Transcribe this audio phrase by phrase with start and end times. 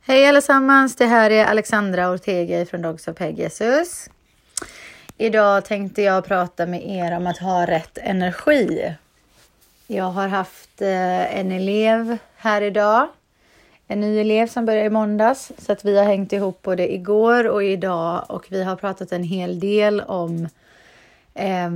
[0.00, 4.10] Hej allesammans, det här är Alexandra Ortega från Dogs of Pegasus.
[5.18, 8.94] Idag tänkte jag prata med er om att ha rätt energi.
[9.86, 13.08] Jag har haft eh, en elev här idag.
[13.86, 15.52] En ny elev som börjar i måndags.
[15.58, 19.24] Så att vi har hängt ihop både igår och idag och vi har pratat en
[19.24, 20.48] hel del om
[21.34, 21.70] eh,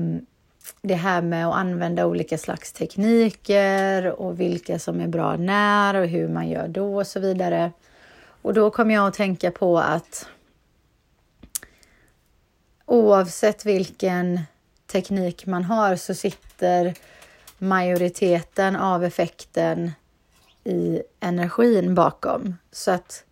[0.82, 6.06] det här med att använda olika slags tekniker och vilka som är bra när och
[6.06, 7.70] hur man gör då och så vidare.
[8.42, 10.28] Och då kom jag att tänka på att
[12.86, 14.40] oavsett vilken
[14.86, 16.94] teknik man har så sitter
[17.58, 19.92] majoriteten av effekten
[20.64, 22.56] i energin bakom.
[22.72, 23.24] Så att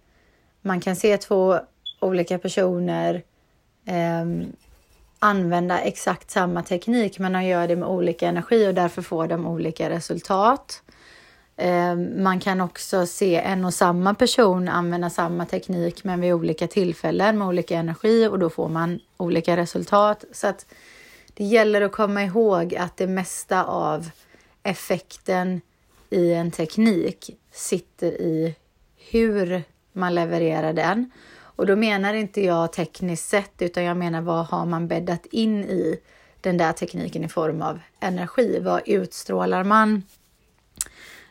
[0.62, 1.60] man kan se två
[2.00, 3.22] olika personer
[3.86, 4.24] eh,
[5.18, 9.46] använda exakt samma teknik men de gör det med olika energi och därför får de
[9.46, 10.82] olika resultat.
[11.60, 16.66] Eh, man kan också se en och samma person använda samma teknik men vid olika
[16.66, 20.24] tillfällen med olika energi och då får man olika resultat.
[20.32, 20.66] Så att
[21.34, 24.10] det gäller att komma ihåg att det mesta av
[24.62, 25.60] effekten
[26.10, 28.54] i en teknik sitter i
[29.10, 31.10] hur man levererar den.
[31.40, 35.64] Och då menar inte jag tekniskt sett, utan jag menar vad har man bäddat in
[35.64, 36.00] i
[36.40, 38.58] den där tekniken i form av energi?
[38.60, 40.02] Vad utstrålar man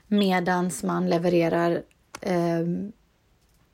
[0.09, 1.83] medans man levererar
[2.21, 2.65] eh,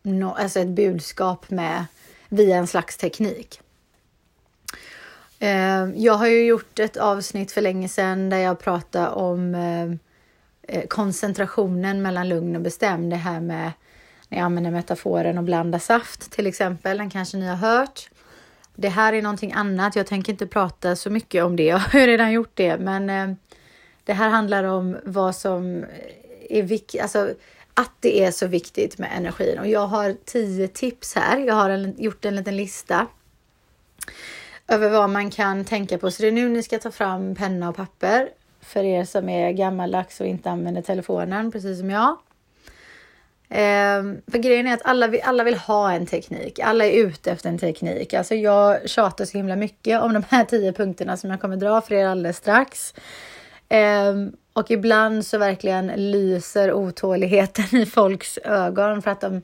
[0.04, 1.86] no, alltså ett budskap med
[2.30, 3.62] via en slags teknik?
[5.40, 9.92] Eh, jag har ju gjort ett avsnitt för länge sedan där jag pratade om eh,
[10.78, 13.10] eh, koncentrationen mellan lugn och bestämd.
[13.10, 13.72] Det här med
[14.30, 16.98] när jag använder metaforen och blanda saft till exempel.
[16.98, 18.10] Den kanske ni har hört.
[18.76, 19.96] Det här är någonting annat.
[19.96, 21.64] Jag tänker inte prata så mycket om det.
[21.64, 23.36] Jag har redan gjort det, men eh,
[24.04, 25.86] det här handlar om vad som
[26.50, 27.34] är viktigt, alltså
[27.74, 29.60] att det är så viktigt med energin.
[29.60, 31.38] Och jag har tio tips här.
[31.38, 33.08] Jag har en, gjort en liten lista
[34.68, 36.12] över vad man kan tänka på.
[36.12, 38.30] Så det är nu ni ska ta fram penna och papper
[38.62, 42.18] för er som är gammaldags och inte använder telefonen, precis som jag.
[43.50, 46.60] Ehm, för grejen är att alla vill, alla vill ha en teknik.
[46.60, 48.14] Alla är ute efter en teknik.
[48.14, 51.82] Alltså jag tjatar så himla mycket om de här tio punkterna som jag kommer dra
[51.82, 52.94] för er alldeles strax.
[53.70, 59.42] Ehm, och ibland så verkligen lyser otåligheten i folks ögon för att de,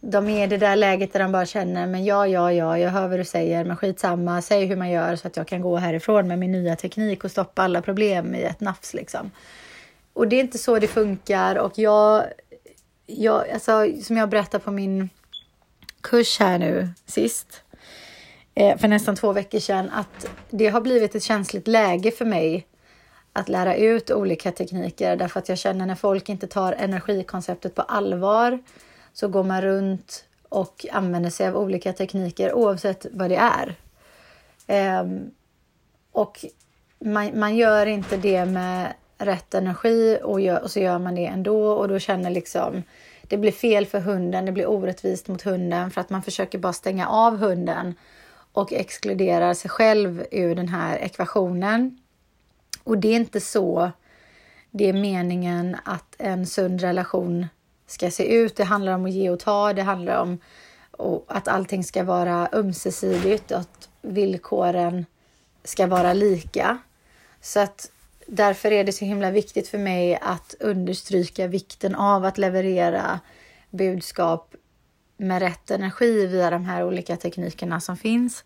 [0.00, 2.90] de är i det där läget där de bara känner men ja, ja, ja, jag
[2.90, 5.76] hör vad du säger, men skitsamma, säg hur man gör så att jag kan gå
[5.76, 9.30] härifrån med min nya teknik och stoppa alla problem i ett nafs liksom.
[10.12, 12.24] Och det är inte så det funkar och jag
[13.06, 15.08] jag, alltså, som jag berättade på min
[16.00, 17.62] kurs här nu sist,
[18.54, 22.66] eh, för nästan två veckor sedan, att det har blivit ett känsligt läge för mig
[23.32, 27.82] att lära ut olika tekniker därför att jag känner när folk inte tar energikonceptet på
[27.82, 28.58] allvar
[29.12, 33.76] så går man runt och använder sig av olika tekniker oavsett vad det är.
[35.00, 35.30] Um,
[36.12, 36.44] och
[36.98, 41.26] man, man, gör inte det med rätt energi och, gör, och så gör man det
[41.26, 42.82] ändå och då känner liksom
[43.22, 46.72] det blir fel för hunden, det blir orättvist mot hunden för att man försöker bara
[46.72, 47.94] stänga av hunden
[48.52, 51.99] och exkluderar sig själv ur den här ekvationen.
[52.84, 53.92] Och det är inte så
[54.70, 57.46] det är meningen att en sund relation
[57.86, 58.56] ska se ut.
[58.56, 60.38] Det handlar om att ge och ta, det handlar om
[61.28, 65.06] att allting ska vara ömsesidigt och att villkoren
[65.64, 66.78] ska vara lika.
[67.40, 67.90] Så att
[68.26, 73.20] därför är det så himla viktigt för mig att understryka vikten av att leverera
[73.70, 74.54] budskap
[75.16, 78.44] med rätt energi via de här olika teknikerna som finns.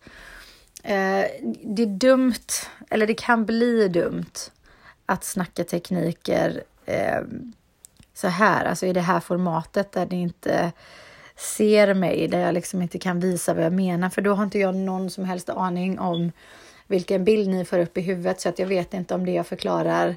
[0.85, 1.25] Eh,
[1.63, 2.47] det är dumt,
[2.89, 4.51] eller det kan bli dumt,
[5.05, 7.21] att snacka tekniker eh,
[8.13, 10.71] så här, alltså i det här formatet där ni inte
[11.35, 14.59] ser mig, där jag liksom inte kan visa vad jag menar, för då har inte
[14.59, 16.31] jag någon som helst aning om
[16.87, 19.47] vilken bild ni får upp i huvudet så att jag vet inte om det jag
[19.47, 20.15] förklarar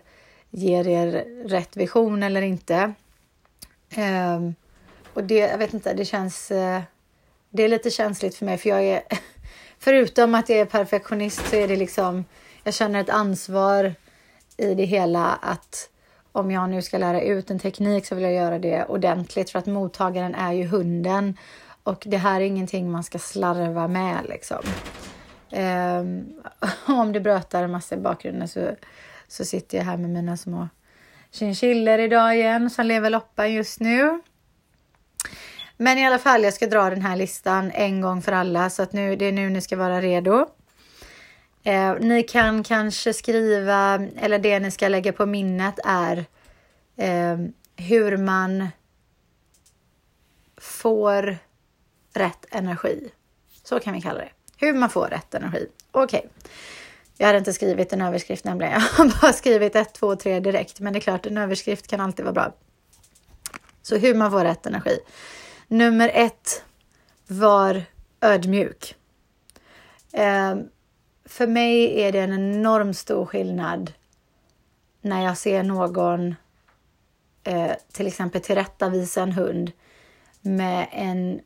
[0.50, 2.92] ger er rätt vision eller inte.
[3.90, 4.50] Eh,
[5.14, 6.50] och det, jag vet inte, det känns...
[6.50, 6.82] Eh,
[7.50, 9.02] det är lite känsligt för mig för jag är...
[9.78, 12.24] Förutom att jag är perfektionist så är det liksom...
[12.64, 13.94] Jag känner ett ansvar
[14.56, 15.90] i det hela att
[16.32, 19.58] om jag nu ska lära ut en teknik så vill jag göra det ordentligt för
[19.58, 21.36] att mottagaren är ju hunden
[21.82, 24.62] och det här är ingenting man ska slarva med liksom.
[25.52, 26.42] Um,
[26.96, 28.70] om det brötar en massa i bakgrunden så,
[29.28, 30.68] så sitter jag här med mina små
[31.30, 34.20] chinchillor idag igen som lever loppan just nu.
[35.80, 38.82] Men i alla fall, jag ska dra den här listan en gång för alla så
[38.82, 40.46] att nu, det är nu ni ska vara redo.
[41.62, 46.24] Eh, ni kan kanske skriva, eller det ni ska lägga på minnet är
[46.96, 47.38] eh,
[47.76, 48.68] hur man
[50.56, 51.38] får
[52.14, 53.10] rätt energi.
[53.64, 54.30] Så kan vi kalla det.
[54.56, 55.66] Hur man får rätt energi.
[55.90, 56.18] Okej.
[56.18, 56.30] Okay.
[57.16, 58.72] Jag hade inte skrivit en överskrift nämligen.
[58.72, 60.80] Jag har bara skrivit ett, två, tre direkt.
[60.80, 62.54] Men det är klart, en överskrift kan alltid vara bra.
[63.82, 64.98] Så hur man får rätt energi.
[65.68, 66.64] Nummer ett,
[67.26, 67.82] var
[68.20, 68.94] ödmjuk.
[70.12, 70.56] Eh,
[71.24, 73.92] för mig är det en enorm stor skillnad
[75.00, 76.34] när jag ser någon
[77.44, 79.72] eh, till exempel tillrättavisa en hund
[80.40, 81.40] med en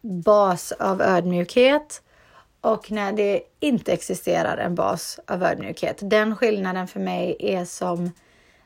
[0.00, 2.02] bas av ödmjukhet
[2.60, 5.98] och när det inte existerar en bas av ödmjukhet.
[6.00, 8.10] Den skillnaden för mig är som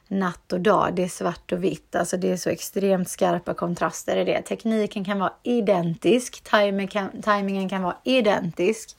[0.08, 0.94] natt och dag.
[0.94, 4.43] Det är svart och vitt, alltså det är så extremt skarpa kontraster i det.
[4.43, 8.97] Tekniken kan vara identisk, timing kan, timingen kan vara identisk,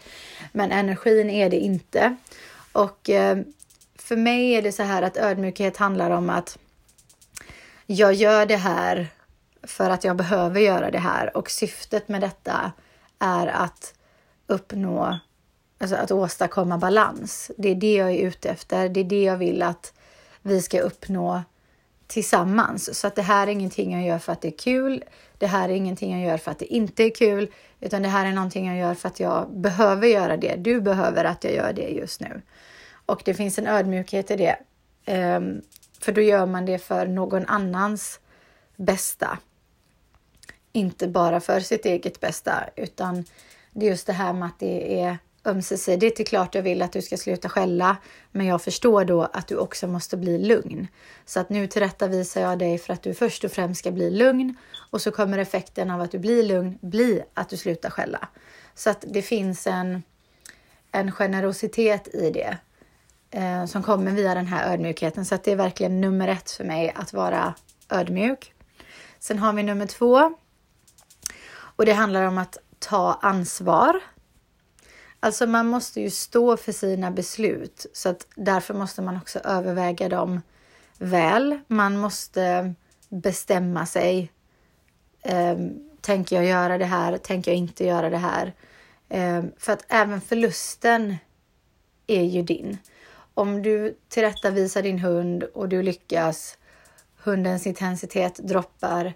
[0.52, 2.16] men energin är det inte.
[2.72, 3.38] Och eh,
[3.96, 6.58] för mig är det så här att ödmjukhet handlar om att
[7.86, 9.08] jag gör det här
[9.64, 12.72] för att jag behöver göra det här och syftet med detta
[13.20, 13.94] är att
[14.48, 15.20] uppnå,
[15.78, 17.52] alltså att åstadkomma balans.
[17.58, 18.90] Det är det jag är ute efter.
[18.90, 19.94] Det är det jag vill att
[20.48, 21.44] vi ska uppnå
[22.08, 23.00] tillsammans.
[23.00, 25.04] Så att det här är ingenting jag gör för att det är kul.
[25.38, 28.26] Det här är ingenting jag gör för att det inte är kul, utan det här
[28.26, 30.56] är någonting jag gör för att jag behöver göra det.
[30.56, 32.42] Du behöver att jag gör det just nu.
[33.06, 34.58] Och det finns en ödmjukhet i det.
[35.14, 35.62] Um,
[36.00, 38.20] för då gör man det för någon annans
[38.76, 39.38] bästa.
[40.72, 43.26] Inte bara för sitt eget bästa, utan
[43.72, 45.18] det är just det här med att det är
[45.48, 46.18] ömsesidigt.
[46.18, 47.98] Det är klart jag vill att du ska sluta skälla,
[48.32, 50.88] men jag förstår då att du också måste bli lugn.
[51.26, 54.56] Så att nu tillrättavisar jag dig för att du först och främst ska bli lugn
[54.92, 58.28] och så kommer effekten av att du blir lugn bli att du slutar skälla.
[58.76, 60.04] Så att det finns en,
[60.92, 62.58] en generositet i det
[63.32, 65.26] eh, som kommer via den här ödmjukheten.
[65.26, 67.54] Så att det är verkligen nummer ett för mig att vara
[67.90, 68.54] ödmjuk.
[69.20, 70.36] Sen har vi nummer två
[71.60, 74.02] och det handlar om att ta ansvar
[75.20, 80.10] Alltså man måste ju stå för sina beslut så att därför måste man också överväga
[80.10, 80.42] dem
[80.98, 81.60] väl.
[81.68, 82.74] Man måste
[83.10, 84.32] bestämma sig.
[85.22, 87.18] Ehm, tänker jag göra det här?
[87.18, 88.54] Tänker jag inte göra det här?
[89.10, 91.16] Ehm, för att även förlusten
[92.08, 92.78] är ju din.
[93.34, 96.58] Om du tillrättavisar din hund och du lyckas,
[97.24, 99.14] hundens intensitet droppar,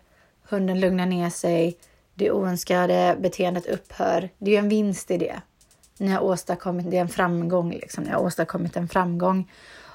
[0.49, 1.77] hunden lugnar ner sig,
[2.13, 4.29] det oönskade beteendet upphör.
[4.37, 5.41] Det är ju en vinst i det
[6.01, 9.51] ni har åstadkommit, det är en framgång, liksom, ni har åstadkommit en framgång.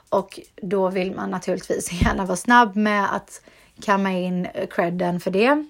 [0.08, 3.42] Och då vill man naturligtvis gärna vara snabb med att
[3.82, 5.66] kamma in credden för det.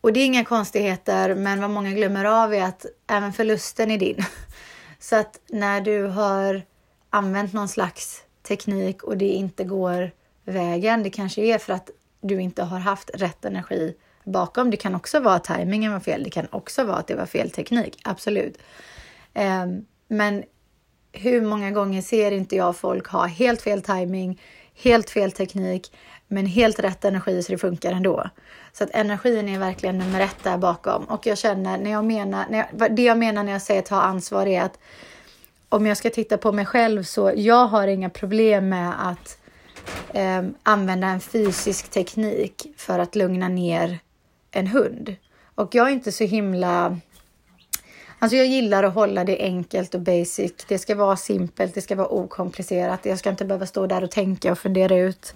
[0.00, 3.98] Och det är inga konstigheter, men vad många glömmer av är att även förlusten är
[3.98, 4.24] din.
[4.98, 6.62] Så att när du har
[7.10, 10.10] använt någon slags teknik och det inte går
[10.44, 11.90] vägen, det kanske är för att
[12.20, 14.70] du inte har haft rätt energi bakom.
[14.70, 16.24] Det kan också vara att tajmingen var fel.
[16.24, 18.00] Det kan också vara att det var fel teknik.
[18.04, 18.58] Absolut.
[19.34, 20.44] Ehm, men
[21.12, 24.40] hur många gånger ser inte jag folk ha helt fel timing,
[24.82, 25.92] helt fel teknik,
[26.28, 28.30] men helt rätt energi så det funkar ändå.
[28.72, 31.04] Så att energin är verkligen nummer ett där bakom.
[31.04, 34.00] Och jag känner, när jag menar, när jag, det jag menar när jag säger ta
[34.00, 34.78] ansvar är att
[35.68, 39.38] om jag ska titta på mig själv så jag har inga problem med att
[40.14, 43.98] eh, använda en fysisk teknik för att lugna ner
[44.52, 45.16] en hund.
[45.54, 46.98] Och jag är inte så himla...
[48.18, 50.52] Alltså jag gillar att hålla det enkelt och basic.
[50.68, 53.06] Det ska vara simpelt, det ska vara okomplicerat.
[53.06, 55.34] Jag ska inte behöva stå där och tänka och fundera ut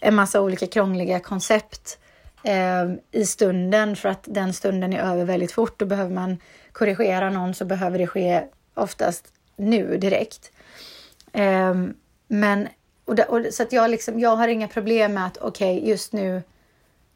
[0.00, 1.98] en massa olika krångliga koncept
[2.42, 5.78] eh, i stunden för att den stunden är över väldigt fort.
[5.78, 6.38] Då behöver man
[6.72, 8.44] korrigera någon så behöver det ske
[8.74, 10.52] oftast nu direkt.
[11.32, 11.74] Eh,
[12.28, 12.68] men
[13.04, 15.90] och, det, och så att jag liksom, jag har inga problem med att okej, okay,
[15.90, 16.42] just nu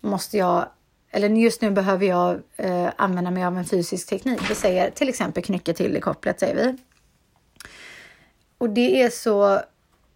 [0.01, 0.69] måste jag
[1.13, 4.51] eller just nu behöver jag eh, använda mig av en fysisk teknik.
[4.51, 6.77] Vi säger till exempel knycka till i kopplet, säger vi.
[8.59, 9.61] Och det är så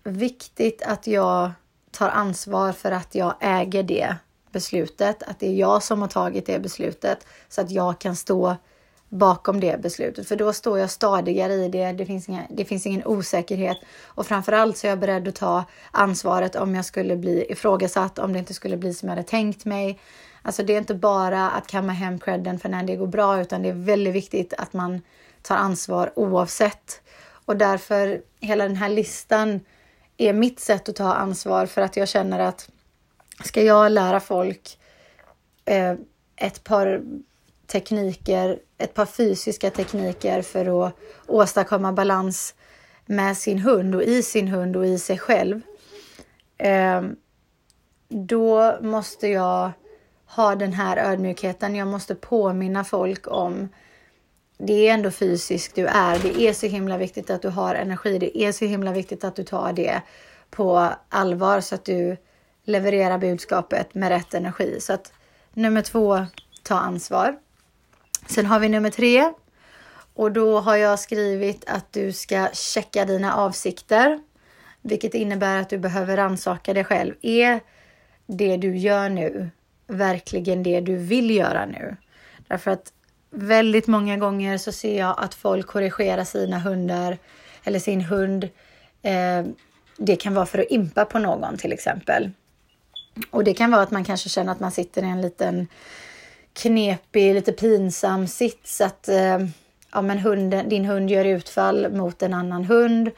[0.05, 1.50] viktigt att jag
[1.91, 4.17] tar ansvar för att jag äger det
[4.50, 8.57] beslutet, att det är jag som har tagit det beslutet så att jag kan stå
[9.09, 10.29] bakom det beslutet.
[10.29, 11.93] För då står jag stadigare i det.
[11.93, 15.65] Det finns, inga, det finns ingen osäkerhet och framförallt så är jag beredd att ta
[15.91, 19.65] ansvaret om jag skulle bli ifrågasatt, om det inte skulle bli som jag hade tänkt
[19.65, 20.00] mig.
[20.47, 23.62] Alltså det är inte bara att kamma hem credden för när det går bra, utan
[23.62, 25.03] det är väldigt viktigt att man
[25.43, 27.03] tar ansvar oavsett.
[27.45, 29.61] Och därför, hela den här listan
[30.17, 32.71] är mitt sätt att ta ansvar för att jag känner att
[33.45, 34.79] ska jag lära folk
[35.65, 35.95] eh,
[36.37, 37.03] ett par
[37.67, 40.95] tekniker, ett par fysiska tekniker för att
[41.26, 42.55] åstadkomma balans
[43.07, 45.61] med sin hund och i sin hund och i sig själv.
[46.59, 47.03] Eh,
[48.09, 49.73] då måste jag
[50.26, 51.75] ha den här ödmjukheten.
[51.75, 53.68] Jag måste påminna folk om
[54.59, 56.18] det är ändå fysiskt du är.
[56.18, 58.18] Det är så himla viktigt att du har energi.
[58.18, 60.02] Det är så himla viktigt att du tar det
[60.50, 62.16] på allvar så att du
[62.64, 64.80] levererar budskapet med rätt energi.
[64.80, 65.12] Så att
[65.52, 66.26] nummer två,
[66.62, 67.37] ta ansvar.
[68.26, 69.33] Sen har vi nummer tre
[70.14, 74.21] och då har jag skrivit att du ska checka dina avsikter,
[74.83, 77.14] vilket innebär att du behöver rannsaka dig själv.
[77.23, 77.61] Är
[78.26, 79.50] det du gör nu
[79.87, 81.97] verkligen det du vill göra nu?
[82.49, 82.93] Därför att
[83.31, 87.19] väldigt många gånger så ser jag att folk korrigerar sina hundar
[87.64, 88.45] eller sin hund.
[89.02, 89.47] Eh,
[89.97, 92.31] det kan vara för att impa på någon till exempel.
[93.31, 95.66] Och det kan vara att man kanske känner att man sitter i en liten
[96.52, 98.81] knepig, lite pinsam sits.
[98.81, 99.38] Att eh,
[99.93, 103.11] ja, men hunden, din hund gör utfall mot en annan hund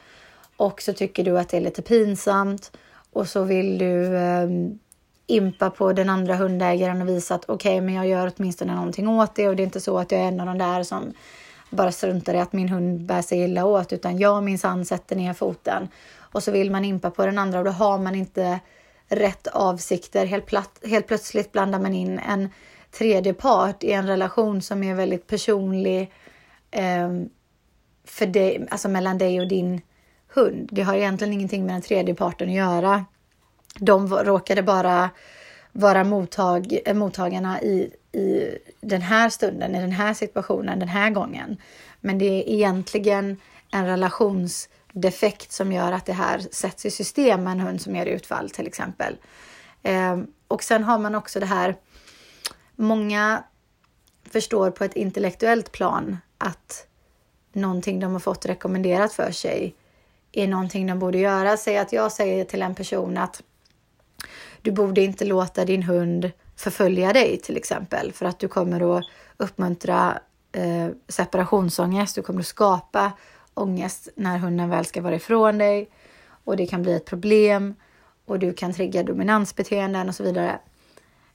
[0.56, 2.72] och så tycker du att det är lite pinsamt
[3.12, 4.48] och så vill du eh,
[5.30, 9.08] impa på den andra hundägaren och visa att okej, okay, men jag gör åtminstone någonting
[9.08, 11.12] åt det och det är inte så att jag är en av de där som
[11.70, 15.32] bara struntar i att min hund bär sig illa åt, utan jag minsann sätter ner
[15.32, 18.60] foten och så vill man impa på den andra och då har man inte
[19.08, 20.26] rätt avsikter.
[20.26, 22.48] Helt, platt, helt plötsligt blandar man in en
[22.90, 26.12] tredje part i en relation som är väldigt personlig
[26.70, 27.08] eh,
[28.04, 29.80] för dig, alltså mellan dig och din
[30.28, 30.68] hund.
[30.72, 33.04] Det har egentligen ingenting med den tredje parten att göra.
[33.78, 35.10] De råkade bara
[35.72, 41.10] vara mottag, eh, mottagarna i, i den här stunden, i den här situationen, den här
[41.10, 41.56] gången.
[42.00, 43.36] Men det är egentligen
[43.72, 48.06] en relationsdefekt som gör att det här sätts i system med en hund som gör
[48.06, 49.16] utfall till exempel.
[49.82, 50.18] Eh,
[50.48, 51.76] och sen har man också det här,
[52.76, 53.44] många
[54.30, 56.86] förstår på ett intellektuellt plan att
[57.52, 59.74] någonting de har fått rekommenderat för sig
[60.32, 61.56] är någonting de borde göra.
[61.56, 63.42] Säg att jag säger till en person att
[64.62, 69.04] du borde inte låta din hund förfölja dig till exempel för att du kommer att
[69.36, 70.18] uppmuntra
[70.52, 72.14] eh, separationsångest.
[72.14, 73.12] Du kommer att skapa
[73.54, 75.90] ångest när hunden väl ska vara ifrån dig
[76.44, 77.74] och det kan bli ett problem
[78.26, 80.58] och du kan trigga dominansbeteenden och så vidare.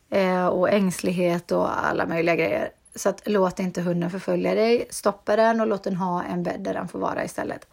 [0.09, 2.69] Eh, och ängslighet och alla möjliga grejer.
[2.95, 4.87] Så att låt inte hunden förfölja dig.
[4.89, 7.67] Stoppa den och låt den ha en bädd där den får vara istället.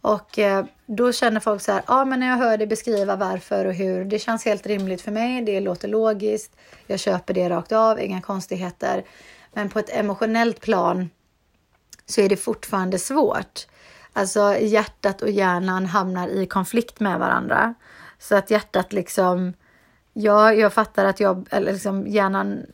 [0.00, 3.64] Och eh, då känner folk så här, ja men när jag hör dig beskriva varför
[3.64, 7.72] och hur, det känns helt rimligt för mig, det låter logiskt, jag köper det rakt
[7.72, 9.04] av, inga konstigheter.
[9.52, 11.10] Men på ett emotionellt plan
[12.06, 13.66] så är det fortfarande svårt.
[14.12, 17.74] Alltså hjärtat och hjärnan hamnar i konflikt med varandra.
[18.18, 19.52] Så att hjärtat liksom,
[20.12, 22.66] ja, jag fattar att jag, eller liksom hjärnan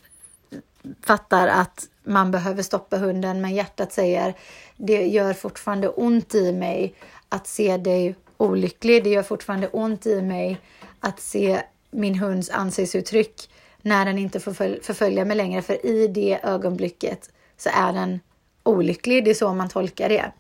[1.03, 4.35] fattar att man behöver stoppa hunden, men hjärtat säger
[4.77, 6.95] det gör fortfarande ont i mig
[7.35, 9.05] att se dig olycklig.
[9.05, 10.61] Det gör fortfarande ont i mig
[11.01, 13.51] att se min hunds ansiktsuttryck
[13.83, 18.21] när den inte får förfölja mig längre, för i det ögonblicket så är den
[18.63, 19.25] olycklig.
[19.25, 20.33] Det är så man tolkar det.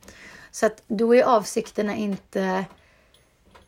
[0.50, 2.64] Så att då är avsikterna inte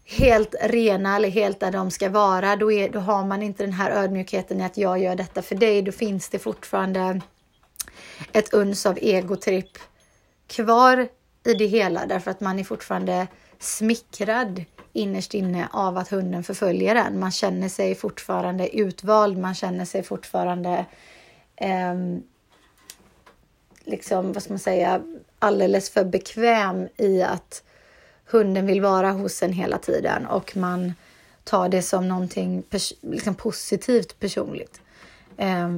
[0.04, 2.56] helt rena eller helt där de ska vara.
[2.56, 5.54] Då, är, då har man inte den här ödmjukheten i att jag gör detta för
[5.54, 5.82] dig.
[5.82, 7.20] Då finns det fortfarande
[8.32, 9.78] ett uns av egotripp
[10.46, 11.08] kvar
[11.46, 13.26] i det hela därför att man är fortfarande
[13.58, 17.18] smickrad innerst inne av att hunden förföljer en.
[17.18, 20.86] Man känner sig fortfarande utvald, man känner sig fortfarande
[21.56, 21.94] eh,
[23.84, 25.02] liksom, vad ska man säga,
[25.38, 27.62] alldeles för bekväm i att
[28.26, 30.94] hunden vill vara hos en hela tiden och man
[31.44, 34.80] tar det som någonting pers liksom positivt personligt.
[35.36, 35.76] Eh,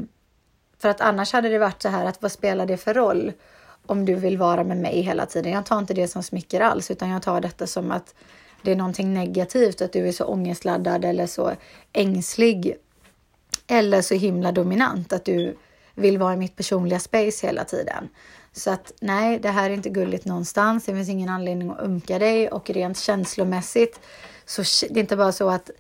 [0.78, 3.32] för att annars hade det varit så här att vad spelar det för roll
[3.88, 5.52] om du vill vara med mig hela tiden?
[5.52, 8.14] Jag tar inte det som smicker alls, utan jag tar detta som att
[8.62, 11.52] det är någonting negativt, att du är så ångestladdad eller så
[11.92, 12.76] ängslig
[13.66, 15.57] eller så himla dominant att du
[15.95, 18.09] vill vara i mitt personliga space hela tiden.
[18.52, 20.85] Så att nej, det här är inte gulligt någonstans.
[20.85, 24.00] Det finns ingen anledning att umka dig och rent känslomässigt
[24.47, 25.71] så det är inte bara så att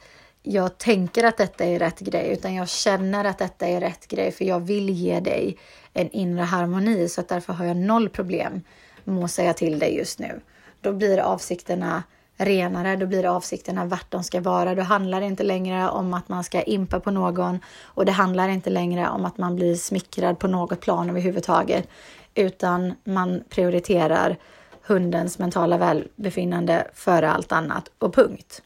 [0.42, 4.32] jag tänker att detta är rätt grej, utan jag känner att detta är rätt grej
[4.32, 5.58] för jag vill ge dig
[5.98, 8.62] en inre harmoni så att därför har jag noll problem
[9.04, 10.40] med att säga till dig just nu.
[10.80, 12.02] Då blir avsikterna
[12.36, 14.74] renare, då blir avsikterna vart de ska vara.
[14.74, 18.48] Då handlar det inte längre om att man ska impa på någon och det handlar
[18.48, 21.88] inte längre om att man blir smickrad på något plan överhuvudtaget,
[22.34, 24.36] utan man prioriterar
[24.82, 28.62] hundens mentala välbefinnande före allt annat och punkt.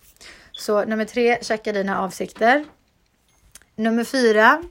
[0.53, 2.65] Så nummer tre, checka dina avsikter.
[3.77, 4.63] Nummer fyra,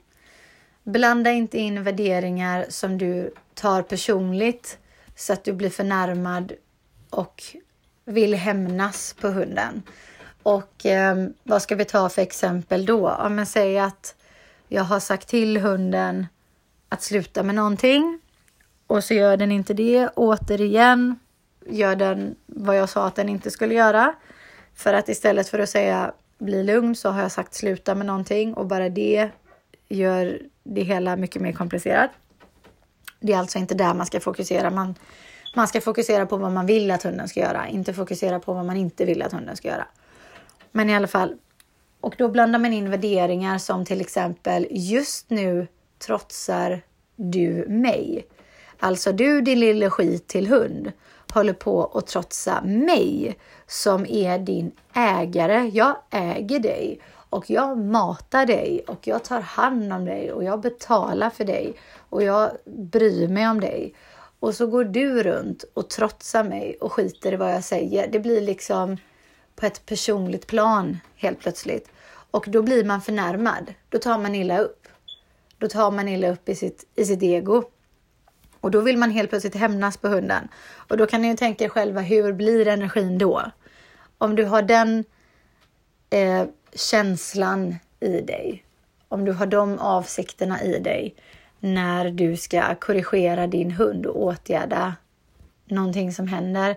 [0.83, 4.77] blanda inte in värderingar som du tar personligt
[5.15, 6.53] så att du blir förnärmad
[7.09, 7.43] och
[8.05, 9.83] vill hämnas på hunden.
[10.43, 13.15] Och eh, vad ska vi ta för exempel då?
[13.19, 14.15] Ja, men säg att
[14.67, 16.27] Jag har sagt till hunden
[16.89, 18.19] att sluta med någonting
[18.87, 20.09] och så gör den inte det.
[20.15, 21.19] Återigen
[21.65, 24.13] gör den vad jag sa att den inte skulle göra.
[24.75, 28.53] För att istället för att säga bli lugn så har jag sagt sluta med någonting
[28.53, 29.29] och bara det
[29.89, 32.11] gör det hela mycket mer komplicerat.
[33.19, 34.69] Det är alltså inte där man ska fokusera.
[34.69, 34.95] Man,
[35.55, 38.65] man ska fokusera på vad man vill att hunden ska göra, inte fokusera på vad
[38.65, 39.87] man inte vill att hunden ska göra.
[40.71, 41.35] Men i alla fall,
[42.01, 45.67] och då blandar man in värderingar som till exempel just nu
[45.99, 46.81] trotsar
[47.15, 48.25] du mig.
[48.79, 50.91] Alltså du din lille skit till hund
[51.33, 53.37] håller på att trotsa mig
[53.67, 55.69] som är din ägare.
[55.73, 56.99] Jag äger dig
[57.31, 61.73] och jag matar dig och jag tar hand om dig och jag betalar för dig
[62.09, 63.93] och jag bryr mig om dig.
[64.39, 68.07] Och så går du runt och trotsar mig och skiter i vad jag säger.
[68.07, 68.97] Det blir liksom
[69.55, 71.89] på ett personligt plan helt plötsligt.
[72.31, 73.73] Och då blir man förnärmad.
[73.89, 74.87] Då tar man illa upp.
[75.57, 77.63] Då tar man illa upp i sitt, i sitt ego.
[78.59, 80.47] Och då vill man helt plötsligt hämnas på hunden.
[80.87, 83.51] Och då kan ni ju tänka er själva, hur blir energin då?
[84.17, 85.03] Om du har den
[86.09, 88.63] eh, känslan i dig,
[89.07, 91.15] om du har de avsikterna i dig
[91.59, 94.95] när du ska korrigera din hund och åtgärda
[95.65, 96.75] någonting som händer.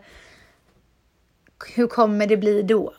[1.75, 2.95] Hur kommer det bli då?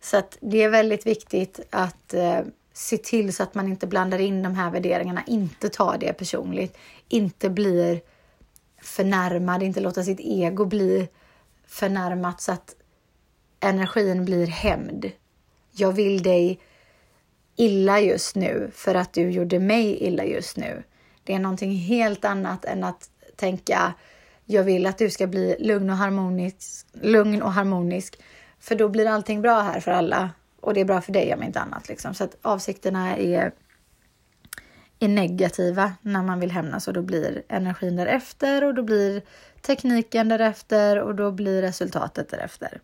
[0.00, 2.40] Så att det är väldigt viktigt att eh,
[2.72, 6.78] se till så att man inte blandar in de här värderingarna, inte tar det personligt,
[7.08, 8.00] inte blir
[8.82, 11.08] förnärmad, inte låta sitt ego bli
[11.66, 12.74] förnärmat så att
[13.60, 15.10] energin blir hämnd.
[15.78, 16.60] Jag vill dig
[17.56, 20.82] illa just nu för att du gjorde mig illa just nu.
[21.24, 23.94] Det är någonting helt annat än att tänka
[24.44, 28.18] jag vill att du ska bli lugn och harmonisk, lugn och harmonisk
[28.60, 30.30] för då blir allting bra här för alla
[30.60, 31.88] och det är bra för dig om inte annat.
[31.88, 32.14] Liksom.
[32.14, 33.52] Så att avsikterna är,
[34.98, 39.22] är negativa när man vill hämnas och då blir energin därefter och då blir
[39.60, 42.80] tekniken därefter och då blir resultatet därefter.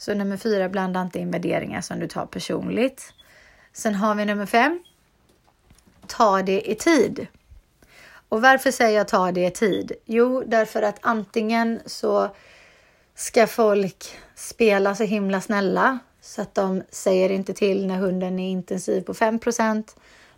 [0.00, 3.12] Så nummer fyra, blanda inte in värderingar som du tar personligt.
[3.72, 4.82] Sen har vi nummer fem.
[6.06, 7.26] Ta det i tid.
[8.28, 9.92] Och varför säger jag ta det i tid?
[10.04, 12.30] Jo, därför att antingen så
[13.14, 18.50] ska folk spela så himla snälla så att de säger inte till när hunden är
[18.50, 19.84] intensiv på 5%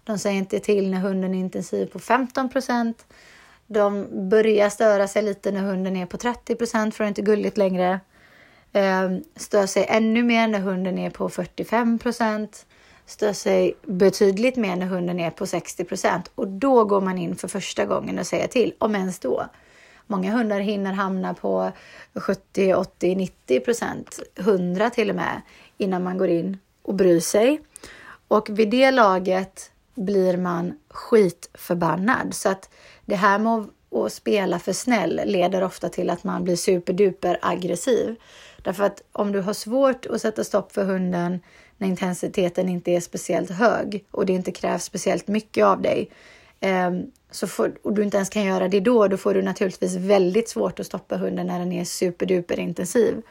[0.05, 2.95] De säger inte till när hunden är intensiv på 15%
[3.67, 7.57] De börjar störa sig lite när hunden är på 30% för det är inte gulligt
[7.57, 8.01] längre.
[8.73, 12.67] Ehm, stör sig ännu mer när hunden är på 45 procent.
[13.07, 16.31] stör sig betydligt mer när hunden är på 60 procent.
[16.35, 19.47] och då går man in för första gången och säger till, om ens då.
[20.07, 21.73] Många hundar hinner hamna på
[22.15, 25.43] 70, 80, 90 procent, 100 till och med,
[25.79, 27.61] innan man går in och bryr sig.
[28.29, 32.35] Och vid det laget blir man skitförbannad.
[32.35, 32.71] Så att
[33.05, 38.17] det här med att spela för snäll leder ofta till att man blir superduper aggressiv.
[38.63, 41.41] Därför att om du har svårt att sätta stopp för hunden
[41.77, 46.11] när intensiteten inte är speciellt hög och det inte krävs speciellt mycket av dig
[46.61, 49.95] ehm, så får, och du inte ens kan göra det då, då får du naturligtvis
[49.95, 53.23] väldigt svårt att stoppa hunden när den är superduper intensiv.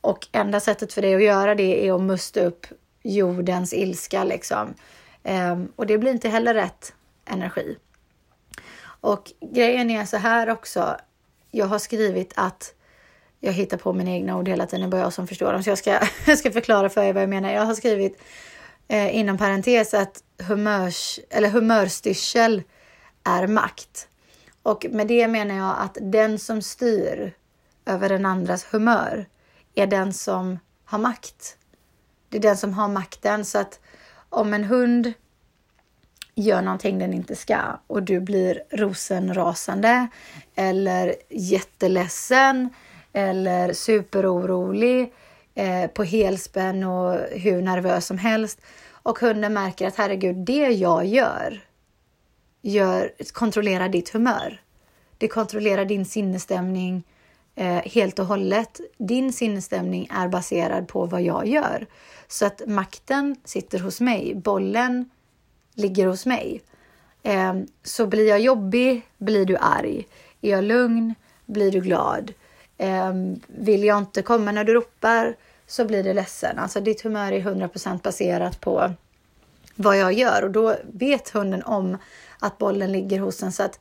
[0.00, 2.66] Och enda sättet för dig att göra det är att musta upp
[3.02, 4.74] jordens ilska liksom.
[5.22, 7.76] Ehm, och det blir inte heller rätt energi.
[8.82, 10.96] Och grejen är så här också.
[11.50, 12.74] Jag har skrivit att
[13.40, 15.62] jag hittar på mina egna ord hela tiden, det är bara jag som förstår dem.
[15.62, 17.52] Så jag ska, jag ska förklara för er vad jag menar.
[17.52, 18.22] Jag har skrivit
[18.88, 22.62] eh, inom parentes att humörs, eller humörstyrsel
[23.24, 24.08] är makt.
[24.62, 27.32] Och med det menar jag att den som styr
[27.86, 29.28] över den andras humör
[29.74, 31.56] är den som har makt.
[32.28, 33.44] Det är den som har makten.
[33.44, 33.80] Så att
[34.28, 35.12] om en hund
[36.34, 40.06] gör någonting den inte ska och du blir rosenrasande
[40.54, 42.70] eller jätteledsen
[43.12, 45.12] eller superorolig
[45.54, 48.60] eh, på helspänn och hur nervös som helst
[49.02, 51.60] och hunden märker att herregud, det jag gör,
[52.62, 54.60] gör kontrollerar ditt humör.
[55.18, 57.04] Det kontrollerar din sinnesstämning
[57.54, 58.80] eh, helt och hållet.
[58.98, 61.86] Din sinnesstämning är baserad på vad jag gör.
[62.28, 65.10] Så att makten sitter hos mig, bollen
[65.74, 66.62] ligger hos mig.
[67.22, 70.06] Eh, så blir jag jobbig blir du arg.
[70.40, 71.14] Är jag lugn
[71.46, 72.32] blir du glad.
[72.80, 73.12] Eh,
[73.46, 76.58] vill jag inte komma när du ropar så blir du ledsen.
[76.58, 78.92] Alltså ditt humör är 100% baserat på
[79.74, 81.98] vad jag gör och då vet hunden om
[82.38, 83.52] att bollen ligger hos en.
[83.52, 83.78] Så att,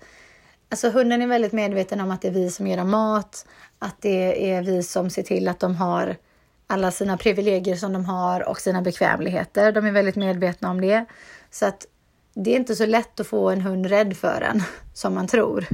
[0.69, 3.45] alltså hunden är väldigt medveten om att det är vi som ger dem mat,
[3.79, 6.15] att det är vi som ser till att de har
[6.67, 9.71] alla sina privilegier som de har och sina bekvämligheter.
[9.71, 11.05] De är väldigt medvetna om det.
[11.51, 11.85] Så att
[12.33, 15.67] det är inte så lätt att få en hund rädd för en som man tror.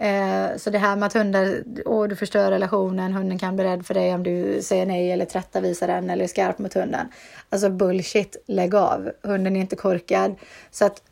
[0.00, 3.86] Eh, så det här med att hundar, åh du förstör relationen, hunden kan bli rädd
[3.86, 7.08] för dig om du säger nej eller tillrättavisar den eller är skarp mot hunden.
[7.50, 9.10] Alltså bullshit, lägg av.
[9.22, 10.34] Hunden är inte korkad.
[10.70, 11.02] Så att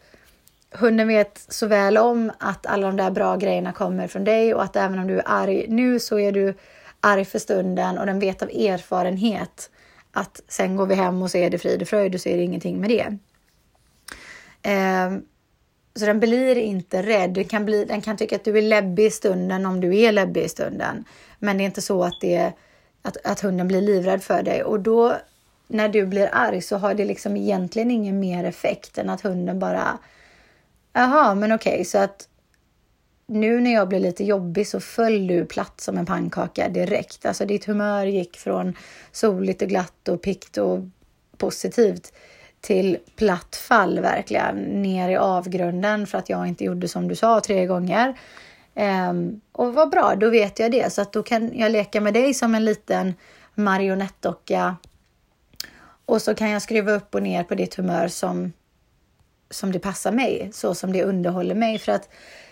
[0.70, 4.62] hunden vet så väl om att alla de där bra grejerna kommer från dig och
[4.62, 6.54] att även om du är arg nu så är du
[7.00, 9.70] arg för stunden och den vet av erfarenhet
[10.12, 12.36] att sen går vi hem och så är det frid och fröjd och så är
[12.36, 13.18] det ingenting med det.
[14.70, 15.18] Eh,
[15.98, 17.30] så den blir inte rädd.
[17.30, 20.12] Den kan, bli, den kan tycka att du är läbbig i stunden om du är
[20.12, 21.04] läbbig i stunden.
[21.38, 22.52] Men det är inte så att, det,
[23.02, 24.62] att, att hunden blir livrädd för dig.
[24.62, 25.16] Och då
[25.66, 29.58] när du blir arg så har det liksom egentligen ingen mer effekt än att hunden
[29.58, 29.98] bara
[30.92, 32.28] Jaha, men okej, okay, så att
[33.26, 37.26] nu när jag blev lite jobbig så föll du platt som en pannkaka direkt.
[37.26, 38.76] Alltså ditt humör gick från
[39.12, 40.78] soligt och glatt och pikt och
[41.36, 42.12] positivt
[42.60, 47.40] till platt fall verkligen ner i avgrunden för att jag inte gjorde som du sa
[47.40, 48.18] tre gånger.
[48.74, 52.14] Um, och vad bra, då vet jag det så att då kan jag leka med
[52.14, 53.14] dig som en liten
[53.54, 54.76] marionettdocka
[56.06, 58.52] och så kan jag skruva upp och ner på ditt humör som,
[59.50, 61.78] som det passar mig, så som det underhåller mig.
[61.78, 62.08] För att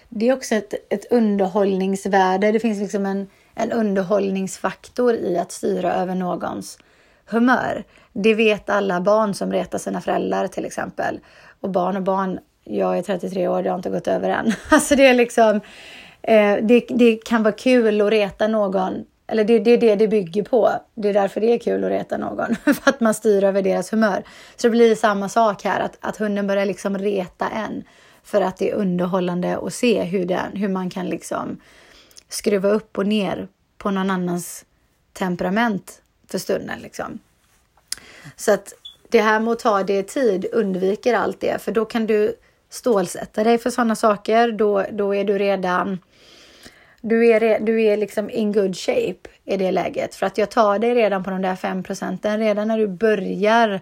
[0.08, 2.52] det är också ett, ett underhållningsvärde.
[2.52, 6.78] Det finns liksom en, en underhållningsfaktor i att styra över någons
[7.26, 7.84] humör.
[8.22, 11.20] Det vet alla barn som retar sina föräldrar till exempel.
[11.60, 14.52] Och barn och barn, jag är 33 år, det har inte gått över än.
[14.70, 15.60] Alltså det är liksom,
[16.22, 20.08] eh, det, det kan vara kul att reta någon eller det, det är det det
[20.08, 20.70] bygger på.
[20.94, 22.56] Det är därför det är kul att reta någon.
[22.64, 24.22] För att man styr över deras humör.
[24.56, 27.84] Så det blir samma sak här, att, att hunden börjar liksom reta en.
[28.22, 31.60] För att det är underhållande att se hur, den, hur man kan liksom
[32.28, 33.48] skruva upp och ner
[33.78, 34.64] på någon annans
[35.12, 36.80] temperament för stunden.
[36.80, 37.18] Liksom.
[38.36, 38.72] Så att
[39.08, 42.34] det här med att ta det i tid undviker allt det, för då kan du
[42.70, 44.52] stålsätta dig för sådana saker.
[44.52, 45.98] Då, då är du redan
[47.00, 50.14] du är, du är liksom in good shape i det läget.
[50.14, 52.38] För att jag tar dig redan på de där 5 procenten.
[52.38, 53.80] Redan när du börjar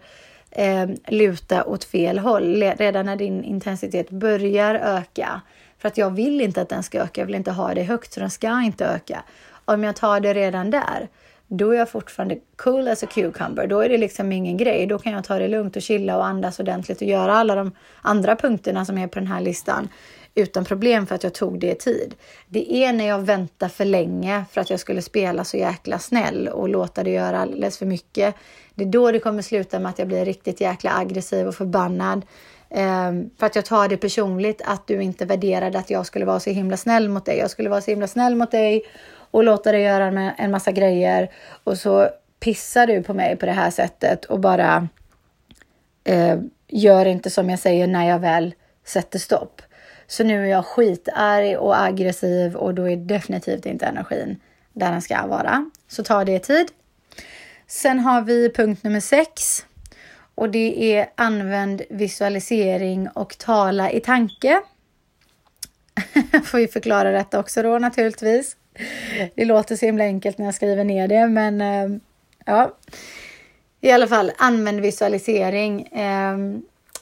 [0.51, 5.41] eh, luta åt fel håll, redan när din intensitet börjar öka.
[5.79, 8.13] För att jag vill inte att den ska öka, jag vill inte ha det högt
[8.13, 9.23] så den ska inte öka.
[9.65, 11.09] Om jag tar det redan där,
[11.49, 13.67] då är jag fortfarande cool as a cucumber.
[13.67, 14.87] Då är det liksom ingen grej.
[14.87, 17.73] Då kan jag ta det lugnt och chilla och andas ordentligt och göra alla de
[18.03, 19.89] andra punkterna som är på den här listan
[20.35, 22.15] utan problem för att jag tog det i tid.
[22.49, 26.49] Det är när jag väntar för länge för att jag skulle spela så jäkla snäll
[26.49, 28.35] och låta det göra alldeles för mycket.
[28.75, 32.27] Det är då det kommer sluta med att jag blir riktigt jäkla aggressiv och förbannad.
[32.71, 36.41] Um, för att jag tar det personligt att du inte värderade att jag skulle vara
[36.41, 37.39] så himla snäll mot dig.
[37.39, 38.83] Jag skulle vara så himla snäll mot dig
[39.35, 41.31] och låta dig göra en massa grejer
[41.65, 44.89] och så pissar du på mig på det här sättet och bara
[46.05, 49.63] eh, gör inte som jag säger när jag väl sätter stopp.
[50.07, 54.41] Så nu är jag skitarg och aggressiv och då är definitivt inte energin
[54.73, 55.71] där den ska vara.
[55.89, 56.67] Så ta det tid.
[57.67, 59.67] Sen har vi punkt nummer sex
[60.35, 64.61] och det är använd visualisering och tala i tanke.
[66.45, 68.57] Får vi förklara detta också då naturligtvis.
[69.35, 71.99] Det låter så himla enkelt när jag skriver ner det, men eh,
[72.45, 72.75] ja.
[73.81, 75.87] I alla fall, använd visualisering.
[75.87, 76.37] Eh,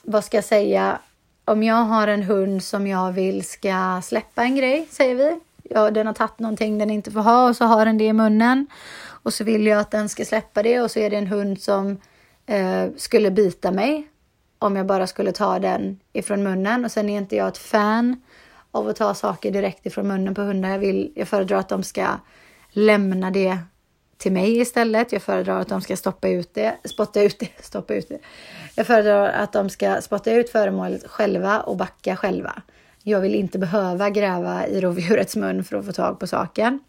[0.03, 0.99] vad ska jag säga?
[1.45, 5.39] om jag har en hund som jag vill ska släppa en grej, säger vi.
[5.63, 8.13] Ja, den har tagit någonting den inte får ha och så har den det i
[8.13, 8.67] munnen.
[9.05, 11.61] Och så vill jag att den ska släppa det och så är det en hund
[11.61, 11.97] som
[12.45, 14.07] eh, skulle bita mig
[14.59, 16.85] om jag bara skulle ta den ifrån munnen.
[16.85, 18.21] Och sen är inte jag ett fan
[18.73, 20.69] av att ta saker direkt ifrån munnen på hundar.
[20.69, 22.07] Jag, vill, jag föredrar att de ska
[22.69, 23.57] lämna det
[24.17, 25.11] till mig istället.
[25.11, 28.19] Jag föredrar att de ska stoppa ut det, spotta ut det, stoppa ut det.
[28.75, 32.61] Jag föredrar att de ska spotta ut föremålet själva och backa själva.
[33.03, 36.79] Jag vill inte behöva gräva i rovdjurets mun för att få tag på saken.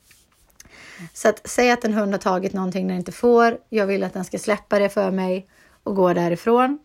[1.13, 3.59] Så att säg att en hund har tagit någonting den inte får.
[3.69, 5.49] Jag vill att den ska släppa det för mig
[5.83, 6.79] och gå därifrån.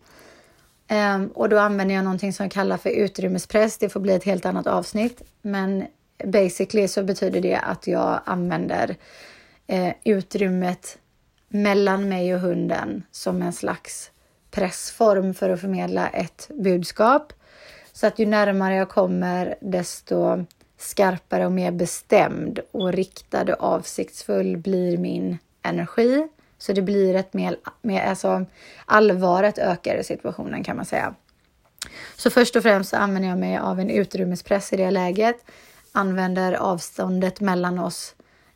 [0.90, 3.78] Um, och då använder jag någonting som jag kallar för utrymmespress.
[3.78, 5.22] Det får bli ett helt annat avsnitt.
[5.42, 5.86] Men
[6.24, 8.96] basically så betyder det att jag använder
[9.66, 10.98] eh, utrymmet
[11.48, 14.10] mellan mig och hunden som en slags
[14.50, 17.32] pressform för att förmedla ett budskap.
[17.92, 20.44] Så att ju närmare jag kommer desto
[20.78, 26.28] skarpare och mer bestämd och riktad och avsiktsfull blir min energi.
[26.60, 28.46] Så det blir ett mer, mer alltså
[28.84, 31.14] allvaret ökar i situationen kan man säga.
[32.16, 35.44] Så först och främst använder jag mig av en utrymmespress i det läget.
[35.92, 38.14] Använder avståndet mellan oss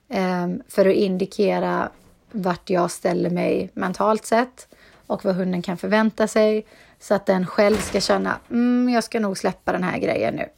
[0.09, 1.90] eh, för att indikera
[2.33, 4.69] vart jag ställer mig mentalt sett
[5.07, 6.67] och vad hunden kan förvänta sig.
[7.01, 10.49] Så att den själv ska känna, mm, jag ska nog släppa den här grejen nu.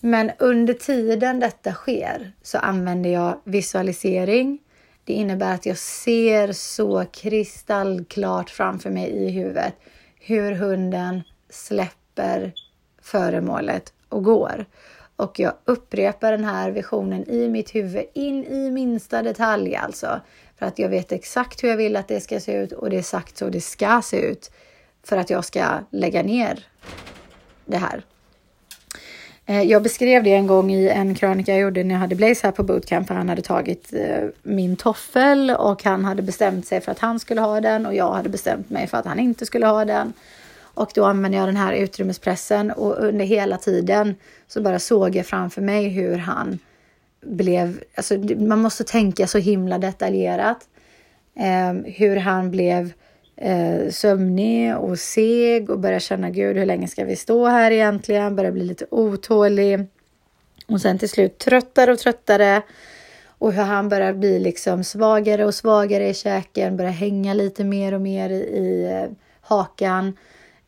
[0.00, 4.58] Men under tiden detta sker så använder jag visualisering.
[5.04, 9.74] Det innebär att jag ser så kristallklart framför mig i huvudet
[10.20, 12.52] hur hunden släpper
[13.02, 14.66] föremålet och går.
[15.16, 20.20] Och jag upprepar den här visionen i mitt huvud in i minsta detalj alltså.
[20.58, 22.98] För att jag vet exakt hur jag vill att det ska se ut och det
[22.98, 24.50] är sagt så det ska se ut.
[25.02, 26.66] För att jag ska lägga ner
[27.64, 28.04] det här.
[29.46, 32.46] Eh, jag beskrev det en gång i en krönika jag gjorde när jag hade Blaze
[32.46, 33.08] här på bootcamp.
[33.08, 37.20] För han hade tagit eh, min toffel och han hade bestämt sig för att han
[37.20, 40.12] skulle ha den och jag hade bestämt mig för att han inte skulle ha den.
[40.56, 44.14] Och då använde jag den här utrymmespressen och under hela tiden
[44.48, 46.58] så bara såg jag framför mig hur han
[47.20, 50.68] blev, alltså man måste tänka så himla detaljerat.
[51.36, 52.92] Eh, hur han blev
[53.36, 58.36] eh, sömnig och seg och börjar känna gud hur länge ska vi stå här egentligen?
[58.36, 59.86] Börjar bli lite otålig.
[60.66, 62.62] Och sen till slut tröttare och tröttare.
[63.38, 67.94] Och hur han börjar bli liksom svagare och svagare i käken, börjar hänga lite mer
[67.94, 70.16] och mer i, i eh, hakan.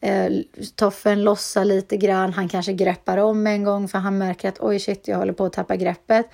[0.01, 0.33] Eh,
[0.75, 2.33] toffeln lossar lite grann.
[2.33, 5.45] Han kanske greppar om en gång för han märker att oj shit, jag håller på
[5.45, 6.27] att tappa greppet.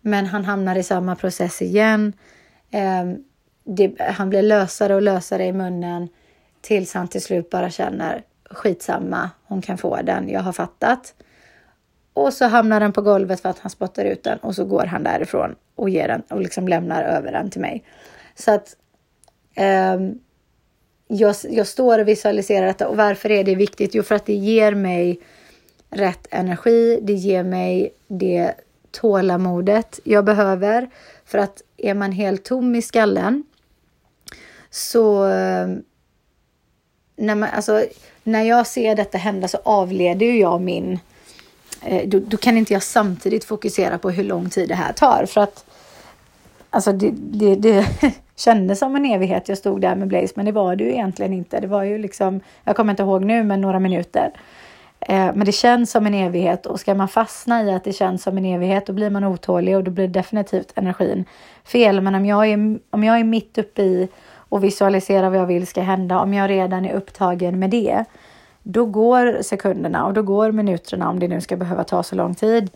[0.00, 2.12] Men han hamnar i samma process igen.
[2.70, 3.04] Eh,
[3.68, 6.08] det, han blir lösare och lösare i munnen
[6.60, 11.14] tills han till slut bara känner skitsamma, hon kan få den, jag har fattat.
[12.12, 14.84] Och så hamnar den på golvet för att han spottar ut den och så går
[14.84, 17.84] han därifrån och ger den och liksom lämnar över den till mig.
[18.34, 18.76] Så att
[19.54, 19.98] eh,
[21.08, 23.94] jag, jag står och visualiserar detta och varför är det viktigt?
[23.94, 25.20] Jo, för att det ger mig
[25.90, 26.98] rätt energi.
[27.02, 28.54] Det ger mig det
[28.90, 30.90] tålamodet jag behöver
[31.24, 33.44] för att är man helt tom i skallen
[34.78, 35.68] så eh,
[37.16, 37.84] när, man, alltså,
[38.24, 40.98] när jag ser detta hända så avleder ju jag min...
[41.82, 45.26] Eh, då, då, kan inte jag samtidigt fokusera på hur lång tid det här tar
[45.26, 45.64] för att
[46.70, 47.86] alltså det, det, det
[48.36, 51.32] kändes som en evighet jag stod där med Blaze, men det var det ju egentligen
[51.32, 51.60] inte.
[51.60, 54.32] Det var ju liksom, jag kommer inte ihåg nu, men några minuter.
[55.00, 58.22] Eh, men det känns som en evighet och ska man fastna i att det känns
[58.22, 61.24] som en evighet, då blir man otålig och då blir definitivt energin
[61.64, 62.00] fel.
[62.00, 64.08] Men om jag är, om jag är mitt uppe i
[64.48, 68.04] och visualisera vad jag vill ska hända, om jag redan är upptagen med det,
[68.62, 72.34] då går sekunderna och då går minuterna, om det nu ska behöva ta så lång
[72.34, 72.70] tid,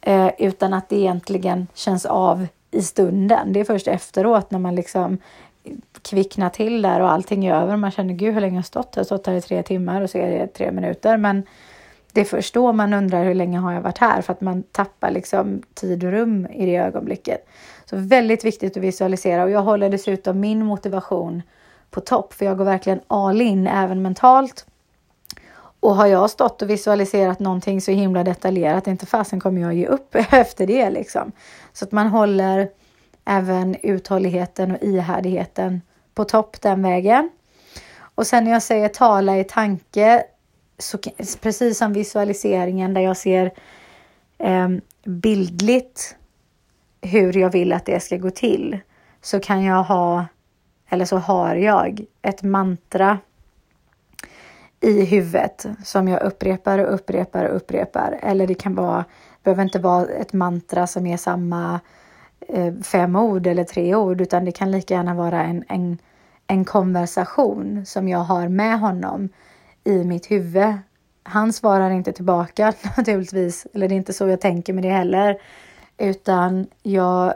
[0.00, 3.52] eh, utan att det egentligen känns av i stunden.
[3.52, 5.18] Det är först efteråt när man liksom
[6.02, 7.76] kvicknar till där och allting är över.
[7.76, 9.00] Man känner gud hur länge har jag stått här.
[9.00, 11.16] Jag har stått här i tre timmar och så är det tre minuter.
[11.16, 11.42] Men
[12.12, 14.62] det är först då man undrar hur länge har jag varit här för att man
[14.62, 17.48] tappar liksom tid och rum i det ögonblicket.
[17.92, 21.42] Så väldigt viktigt att visualisera och jag håller dessutom min motivation
[21.90, 24.66] på topp för jag går verkligen all in även mentalt.
[25.80, 29.86] Och har jag stått och visualiserat någonting så himla detaljerat, inte fasen kommer jag ge
[29.86, 31.32] upp efter det liksom.
[31.72, 32.68] Så att man håller
[33.24, 35.82] även uthålligheten och ihärdigheten
[36.14, 37.30] på topp den vägen.
[38.14, 40.24] Och sen när jag säger tala i tanke,
[40.78, 40.98] så
[41.40, 43.52] precis som visualiseringen där jag ser
[44.38, 44.68] eh,
[45.04, 46.16] bildligt
[47.02, 48.78] hur jag vill att det ska gå till,
[49.20, 50.26] så kan jag ha,
[50.88, 53.18] eller så har jag ett mantra
[54.80, 58.18] i huvudet som jag upprepar och upprepar och upprepar.
[58.22, 59.04] Eller det kan vara,
[59.42, 61.80] behöver inte vara ett mantra som är samma
[62.48, 65.98] eh, fem ord eller tre ord, utan det kan lika gärna vara en, en,
[66.46, 69.28] en konversation som jag har med honom
[69.84, 70.74] i mitt huvud.
[71.22, 75.38] Han svarar inte tillbaka naturligtvis, eller det är inte så jag tänker med det heller,
[75.98, 77.34] utan jag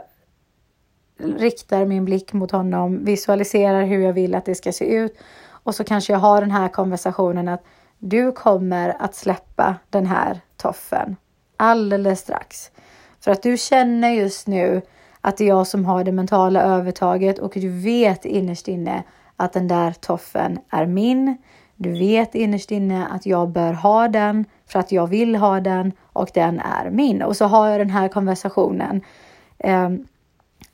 [1.17, 5.17] riktar min blick mot honom, visualiserar hur jag vill att det ska se ut
[5.49, 7.63] och så kanske jag har den här konversationen att
[7.99, 11.15] du kommer att släppa den här toffen
[11.57, 12.71] alldeles strax.
[13.19, 14.81] För att du känner just nu
[15.21, 19.03] att det är jag som har det mentala övertaget och du vet innerst inne
[19.35, 21.37] att den där toffen är min.
[21.77, 25.91] Du vet innerst inne att jag bör ha den för att jag vill ha den
[26.13, 27.21] och den är min.
[27.21, 29.01] Och så har jag den här konversationen
[29.57, 29.89] eh,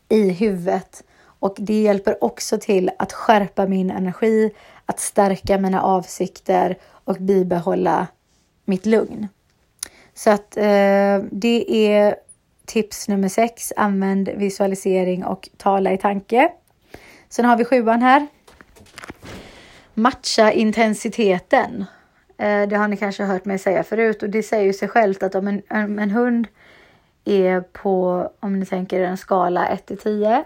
[0.09, 1.03] i huvudet
[1.39, 4.51] och det hjälper också till att skärpa min energi,
[4.85, 8.07] att stärka mina avsikter och bibehålla
[8.65, 9.27] mitt lugn.
[10.13, 12.15] Så att eh, det är
[12.65, 13.73] tips nummer sex.
[13.75, 16.51] Använd visualisering och tala i tanke.
[17.29, 18.27] Sen har vi sjuan här.
[19.93, 21.85] Matcha intensiteten.
[22.37, 25.23] Eh, det har ni kanske hört mig säga förut och det säger ju sig självt
[25.23, 25.61] att om en,
[25.99, 26.47] en hund
[27.25, 30.43] är på, om ni tänker en skala 1 till 10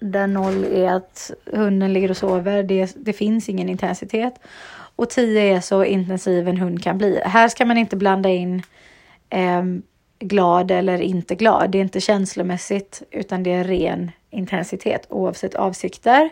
[0.00, 2.62] där 0 är att hunden ligger och sover.
[2.62, 4.34] Det, det finns ingen intensitet.
[4.96, 7.20] och 10 är så intensiv en hund kan bli.
[7.24, 8.62] Här ska man inte blanda in
[9.30, 9.64] eh,
[10.18, 11.70] glad eller inte glad.
[11.70, 16.30] Det är inte känslomässigt utan det är ren intensitet oavsett avsikter.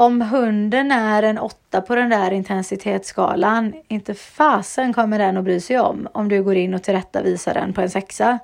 [0.00, 5.60] Om hunden är en åtta på den där intensitetsskalan, inte fasen kommer den att bry
[5.60, 8.38] sig om om du går in och tillrättavisar den på en sexa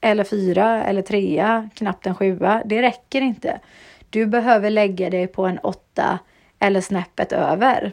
[0.00, 2.62] eller fyra eller trea, knappt en sjua.
[2.64, 3.60] Det räcker inte.
[4.10, 6.18] Du behöver lägga dig på en åtta
[6.58, 7.92] eller snäppet över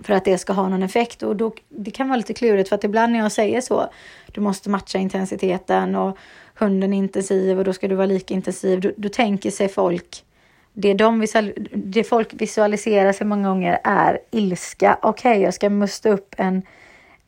[0.00, 1.22] för att det ska ha någon effekt.
[1.22, 3.90] Och då, det kan vara lite klurigt för att ibland när jag säger så,
[4.32, 6.18] du måste matcha intensiteten och
[6.54, 8.80] hunden är intensiv och då ska du vara lika intensiv.
[8.80, 10.24] Då, då tänker sig folk,
[10.72, 14.98] det, de visual, det folk visualiserar sig många gånger är ilska.
[15.02, 16.62] Okej, okay, jag ska musta upp en,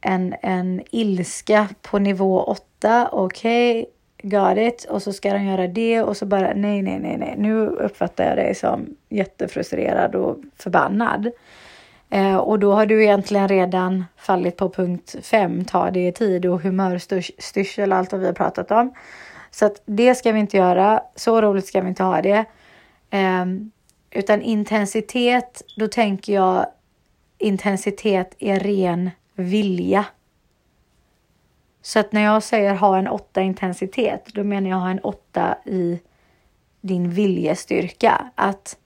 [0.00, 3.08] en, en ilska på nivå 8.
[3.12, 3.86] Okej, okay,
[4.22, 4.84] got it.
[4.84, 7.34] Och så ska de göra det och så bara nej, nej, nej, nej.
[7.38, 11.30] Nu uppfattar jag dig som jättefrustrerad och förbannad.
[12.10, 16.46] Eh, och då har du egentligen redan fallit på punkt 5, ta det i tid
[16.46, 18.94] och humörstyrsel och allt vad vi har pratat om.
[19.50, 21.02] Så att det ska vi inte göra.
[21.16, 22.44] Så roligt ska vi inte ha det.
[23.14, 23.70] Ehm,
[24.10, 26.66] utan intensitet, då tänker jag
[27.38, 30.04] intensitet är ren vilja.
[31.82, 35.58] Så att när jag säger ha en åtta intensitet, då menar jag ha en åtta
[35.64, 36.00] i
[36.80, 38.30] din viljestyrka.
[38.34, 38.78] Att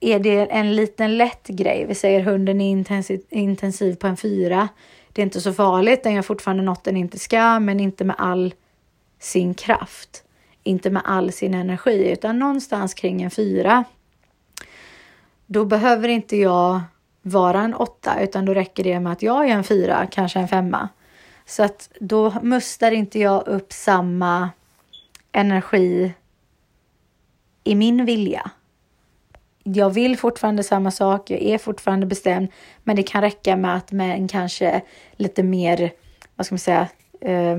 [0.00, 4.68] är det en liten lätt grej, vi säger hunden är intensiv, intensiv på en fyra,
[5.12, 8.16] det är inte så farligt, den gör fortfarande något den inte ska, men inte med
[8.18, 8.54] all
[9.18, 10.23] sin kraft,
[10.64, 13.84] inte med all sin energi, utan någonstans kring en fyra.
[15.46, 16.80] Då behöver inte jag
[17.22, 20.48] vara en åtta, utan då räcker det med att jag är en fyra, kanske en
[20.48, 20.88] femma.
[21.46, 24.50] Så att då mustar inte jag upp samma
[25.32, 26.12] energi
[27.64, 28.50] i min vilja.
[29.62, 32.48] Jag vill fortfarande samma sak, jag är fortfarande bestämd,
[32.82, 34.82] men det kan räcka med att med en kanske
[35.16, 35.92] lite mer,
[36.36, 36.88] vad ska man säga,
[37.20, 37.58] eh,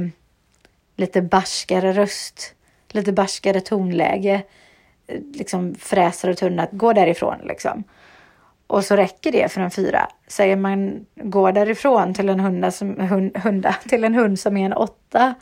[0.95, 2.55] lite barskare röst,
[2.91, 4.43] lite barskare tonläge,
[5.07, 6.69] eh, liksom fräser och tunnat.
[6.71, 7.83] gå därifrån liksom.
[8.67, 10.07] Och så räcker det för en fyra.
[10.27, 14.65] Säger man gå därifrån till en, hunda som, hund, hunda, till en hund som är
[14.65, 15.33] en åtta.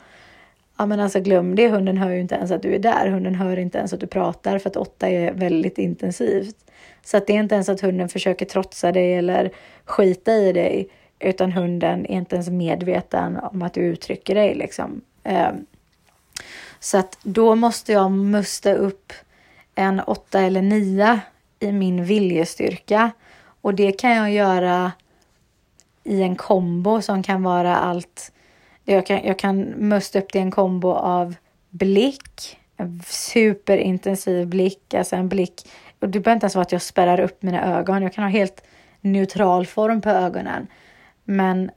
[0.76, 3.08] Ja men alltså glöm det, hunden hör ju inte ens att du är där.
[3.08, 6.56] Hunden hör inte ens att du pratar för att åtta är väldigt intensivt.
[7.04, 9.50] Så att det är inte ens att hunden försöker trotsa dig eller
[9.84, 10.88] skita i dig.
[11.18, 15.00] Utan hunden är inte ens medveten om att du uttrycker dig liksom.
[15.24, 15.66] Ehm,
[16.84, 19.12] så att då måste jag musta upp
[19.74, 21.20] en åtta eller nia
[21.60, 23.10] i min viljestyrka.
[23.60, 24.92] Och det kan jag göra
[26.04, 28.32] i en kombo som kan vara allt.
[28.84, 31.34] Jag kan, jag kan musta upp det i en kombo av
[31.70, 35.68] blick, en superintensiv blick, alltså en blick.
[36.00, 38.02] Och det behöver inte ens vara att jag spärrar upp mina ögon.
[38.02, 38.64] Jag kan ha helt
[39.00, 40.66] neutral form på ögonen.
[41.24, 41.70] Men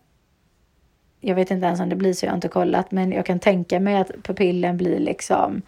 [1.22, 2.92] jag vet inte ens om det blir så, jag har inte kollat.
[2.92, 5.62] Men jag kan tänka mig att pupillen blir liksom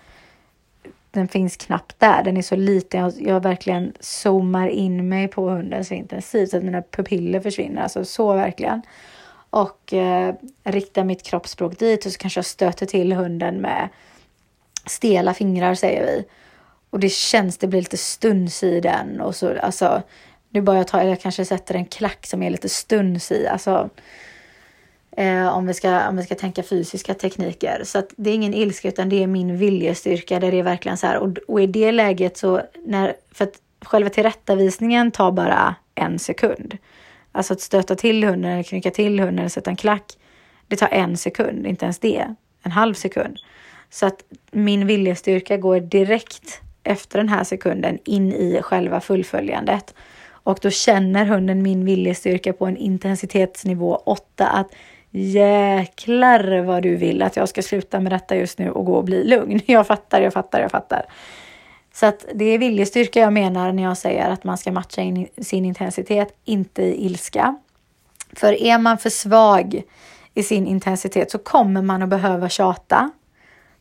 [1.11, 2.23] den finns knappt där.
[2.23, 3.01] Den är så liten.
[3.01, 7.81] Jag, jag verkligen zoomar in mig på hunden så intensivt så att mina pupiller försvinner.
[7.81, 8.81] Alltså så verkligen.
[9.49, 13.89] Och eh, riktar mitt kroppsspråk dit och så kanske jag stöter till hunden med
[14.85, 16.25] stela fingrar säger vi.
[16.89, 20.01] Och det känns, det blir lite stuns i den och så alltså.
[20.51, 23.47] Nu bara jag tar, eller jag kanske sätter en klack som är lite stuns i.
[23.47, 23.89] Alltså,
[25.17, 27.81] Eh, om, vi ska, om vi ska tänka fysiska tekniker.
[27.83, 30.97] Så att det är ingen ilska utan det är min viljestyrka där det är verkligen
[30.97, 31.17] så här.
[31.17, 36.77] Och, och i det läget så, när, för att själva tillrättavisningen tar bara en sekund.
[37.31, 40.17] Alltså att stöta till hunden eller knycka till hunden eller sätta en klack.
[40.67, 42.35] Det tar en sekund, inte ens det.
[42.63, 43.37] En halv sekund.
[43.89, 49.93] Så att min viljestyrka går direkt efter den här sekunden in i själva fullföljandet.
[50.29, 54.67] Och då känner hunden min viljestyrka på en intensitetsnivå 8 att
[55.11, 59.03] jäklar vad du vill att jag ska sluta med detta just nu och gå och
[59.03, 59.61] bli lugn.
[59.65, 61.05] Jag fattar, jag fattar, jag fattar.
[61.93, 65.27] Så att det är viljestyrka jag menar när jag säger att man ska matcha in
[65.37, 67.57] sin intensitet, inte i ilska.
[68.33, 69.83] För är man för svag
[70.33, 73.11] i sin intensitet så kommer man att behöva tjata.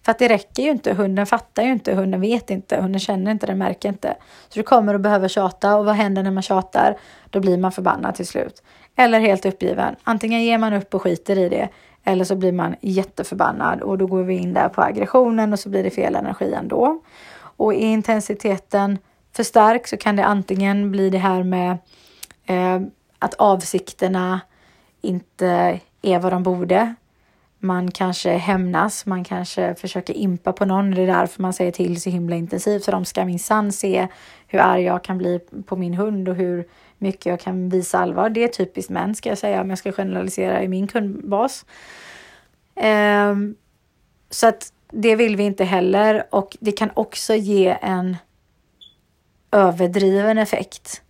[0.02, 0.94] För att det räcker ju inte.
[0.94, 4.16] Hunden fattar ju inte, hunden vet inte, hunden känner inte, den märker inte.
[4.48, 6.98] Så du kommer att behöva tjata och vad händer när man tjatar?
[7.30, 8.62] Då blir man förbannad till slut
[8.98, 9.96] eller helt uppgiven.
[10.04, 11.68] Antingen ger man upp och skiter i det
[12.04, 15.68] eller så blir man jätteförbannad och då går vi in där på aggressionen och så
[15.68, 17.02] blir det fel energi ändå.
[17.40, 18.98] Och är intensiteten
[19.36, 21.78] för stark så kan det antingen bli det här med
[22.46, 22.80] eh,
[23.18, 24.40] att avsikterna
[25.00, 26.94] inte är vad de borde.
[27.58, 30.90] man kanske hämnas, man kanske försöker impa på någon.
[30.90, 32.84] Det är därför man säger till så himla intensivt.
[32.84, 34.08] För de ska minsann se
[34.46, 36.68] hur arg jag kan bli på min hund och hur
[36.98, 38.30] mycket jag kan visa allvar.
[38.30, 41.66] Det är typiskt män ska jag säga om jag ska generalisera i min kundbas.
[42.74, 43.56] Um,
[44.30, 48.16] så att det vill vi inte heller och det kan också ge en
[49.50, 51.02] överdriven effekt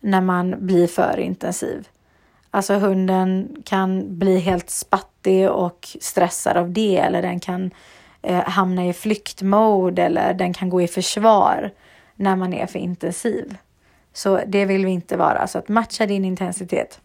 [0.00, 1.88] när man blir för intensiv.
[2.50, 7.70] Alltså hunden kan bli helt spattig och stressad av det eller den kan
[8.22, 11.70] eh, hamna i flyktmode eller den kan gå i försvar
[12.16, 13.56] när man är för intensiv.
[14.18, 17.00] Så det vill vi inte vara, så att matcha din intensitet.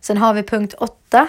[0.00, 1.28] Sen har vi punkt 8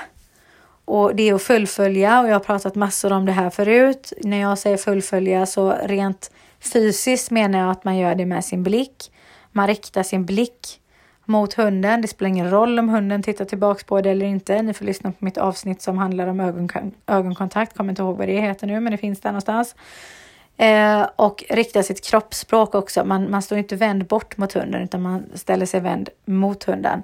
[0.86, 4.14] och det är att fullfölja och jag har pratat massor om det här förut.
[4.24, 8.64] När jag säger fullfölja så rent fysiskt menar jag att man gör det med sin
[8.64, 9.12] blick.
[9.52, 10.82] Man riktar sin blick
[11.26, 12.02] mot hunden.
[12.02, 14.62] Det spelar ingen roll om hunden tittar tillbaks på det eller inte.
[14.62, 17.78] Ni får lyssna på mitt avsnitt som handlar om ögonkon ögonkontakt.
[17.78, 19.76] Kommer inte ihåg vad det heter nu, men det finns där någonstans.
[20.58, 23.06] Eh, och rikta sitt kroppsspråk också.
[23.06, 27.04] Man, man står inte vänd bort mot hunden utan man ställer sig vänd mot hunden.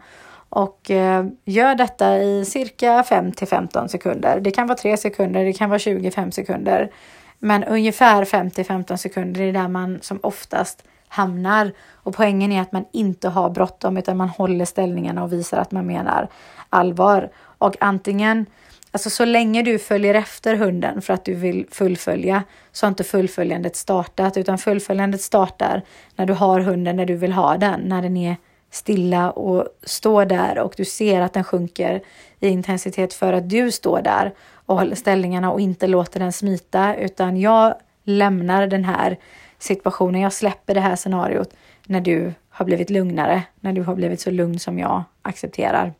[0.50, 4.40] Och eh, gör detta i cirka 5 till 15 sekunder.
[4.40, 6.92] Det kan vara 3 sekunder, det kan vara 25 sekunder.
[7.40, 11.72] Men ungefär 5 till 15 sekunder är där man som oftast hamnar.
[11.92, 15.72] Och poängen är att man inte har bråttom utan man håller ställningarna och visar att
[15.72, 16.28] man menar
[16.70, 17.30] allvar.
[17.38, 18.46] Och antingen,
[18.92, 23.04] alltså så länge du följer efter hunden för att du vill fullfölja så har inte
[23.04, 25.82] fullföljandet startat utan fullföljandet startar
[26.16, 28.36] när du har hunden när du vill ha den, när den är
[28.72, 32.02] stilla och står där och du ser att den sjunker
[32.40, 34.34] i intensitet för att du står där
[34.66, 39.18] och håller ställningarna och inte låter den smita utan jag lämnar den här
[39.60, 40.22] situationen.
[40.22, 41.54] Jag släpper det här scenariot
[41.86, 45.94] när du har blivit lugnare, när du har blivit så lugn som jag accepterar.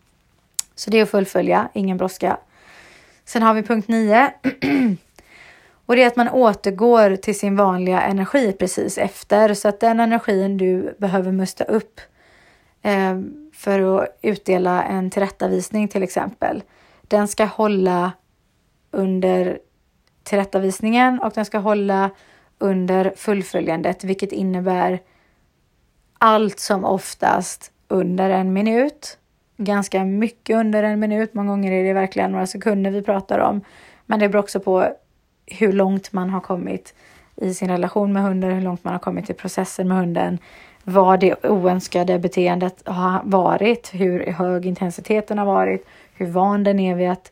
[0.76, 2.38] Så det är att fullfölja, ingen brådska.
[3.32, 4.32] Sen har vi punkt 9.
[5.86, 9.54] Och det är att man återgår till sin vanliga energi precis efter.
[9.54, 12.02] Så att den energin du behöver musta upp
[12.82, 13.20] eh,
[13.54, 16.64] för att utdela en tillrättavisning till exempel.
[17.02, 18.12] Den ska hålla
[18.92, 19.60] under
[20.24, 22.10] tillrättavisningen och den ska hålla
[22.58, 25.00] under fullföljandet, vilket innebär
[26.18, 29.18] allt som oftast under en minut.
[29.64, 31.34] Ganska mycket under en minut.
[31.34, 33.62] Många gånger är det verkligen några sekunder vi pratar om.
[34.06, 34.88] Men det beror också på
[35.46, 36.94] hur långt man har kommit
[37.36, 40.38] i sin relation med hunden, hur långt man har kommit i processen med hunden,
[40.84, 46.96] vad det oönskade beteendet har varit, hur hög intensiteten har varit, hur van den är
[46.96, 47.32] vid att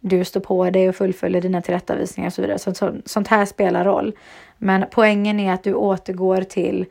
[0.00, 2.58] du står på dig och fullföljer dina tillrättavisningar och så vidare.
[2.58, 4.12] Så, så, sånt här spelar roll.
[4.58, 6.86] Men poängen är att du återgår till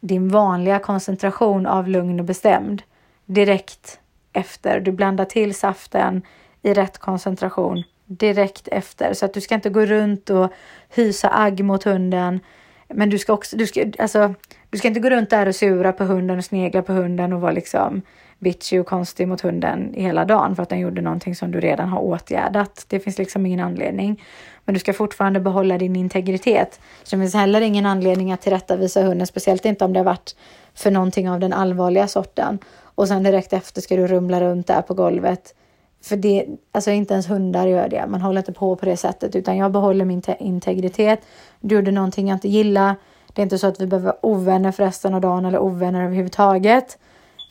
[0.00, 2.82] din vanliga koncentration av lugn och bestämd
[3.26, 3.98] direkt
[4.32, 4.80] efter.
[4.80, 6.22] Du blandar till saften
[6.62, 10.52] i rätt koncentration direkt efter så att du ska inte gå runt och
[10.88, 12.40] hysa agg mot hunden.
[12.88, 14.34] Men du ska också, du ska, alltså,
[14.70, 17.40] du ska inte gå runt där och sura på hunden och snegla på hunden och
[17.40, 18.02] vara liksom
[18.38, 21.88] bitchy och konstig mot hunden hela dagen för att den gjorde någonting som du redan
[21.88, 22.84] har åtgärdat.
[22.88, 24.22] Det finns liksom ingen anledning.
[24.64, 26.80] Men du ska fortfarande behålla din integritet.
[27.02, 30.36] Så det finns heller ingen anledning att tillrättavisa hunden, speciellt inte om det har varit
[30.74, 32.58] för någonting av den allvarliga sorten.
[33.02, 35.54] Och sen direkt efter ska du rumla runt där på golvet.
[36.02, 38.06] För det, alltså inte ens hundar gör det.
[38.06, 41.20] Man håller inte på på det sättet, utan jag behåller min integritet.
[41.60, 42.96] Du gjorde någonting jag inte gillar.
[43.32, 46.04] Det är inte så att vi behöver vara ovänner för resten av dagen eller ovänner
[46.04, 46.98] överhuvudtaget.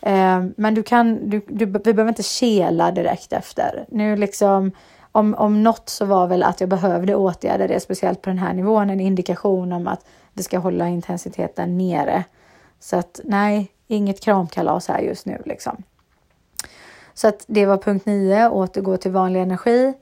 [0.01, 3.85] Eh, men du kan, du, du, vi behöver inte kela direkt efter.
[3.89, 4.71] Nu liksom,
[5.11, 8.53] om, om något så var väl att jag behövde åtgärda det, speciellt på den här
[8.53, 12.23] nivån, en indikation om att vi ska hålla intensiteten nere.
[12.79, 15.83] Så att nej, inget kramkalas här just nu liksom.
[17.13, 19.93] Så att det var punkt 9, återgå till vanlig energi.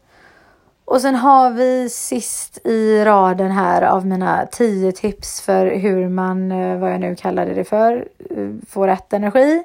[0.85, 6.51] Och sen har vi sist i raden här av mina 10 tips för hur man,
[6.51, 9.63] eh, vad jag nu kallade det för, eh, får rätt energi.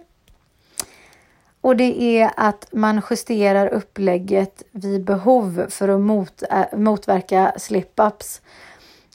[1.61, 8.41] Och det är att man justerar upplägget vid behov för att mot, äh, motverka slip-ups.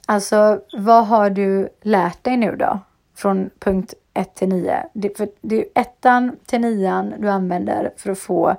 [0.06, 2.78] Alltså, vad har du lärt dig nu då?
[3.14, 4.86] Från punkt 1 till 9.
[4.92, 8.56] Det, för det är ettan till nian du använder för att få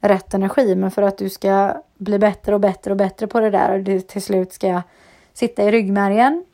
[0.00, 0.74] rätt energi.
[0.74, 3.80] Men för att du ska bli bättre och bättre och bättre på det där och
[3.80, 4.82] det till slut ska
[5.32, 6.44] sitta i ryggmärgen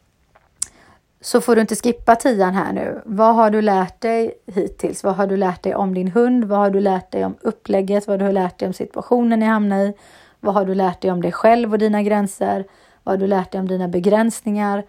[1.20, 3.02] så får du inte skippa tian här nu.
[3.04, 5.04] Vad har du lärt dig hittills?
[5.04, 6.44] Vad har du lärt dig om din hund?
[6.44, 8.06] Vad har du lärt dig om upplägget?
[8.06, 9.94] Vad har du lärt dig om situationen ni hamnar i?
[10.40, 12.64] Vad har du lärt dig om dig själv och dina gränser?
[13.02, 14.84] Vad har du lärt dig om dina begränsningar?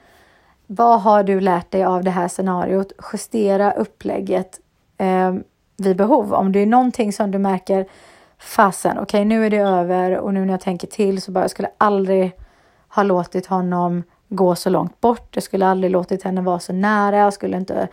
[0.75, 2.91] Vad har du lärt dig av det här scenariot?
[3.13, 4.59] Justera upplägget
[4.97, 5.33] eh,
[5.77, 6.33] vid behov.
[6.33, 7.85] Om det är någonting som du märker
[8.37, 11.43] fasen, okej okay, nu är det över och nu när jag tänker till så bara
[11.43, 12.31] jag skulle aldrig
[12.87, 15.35] ha låtit honom gå så långt bort.
[15.35, 17.17] Jag skulle aldrig låtit henne vara så nära.
[17.17, 17.87] Jag skulle inte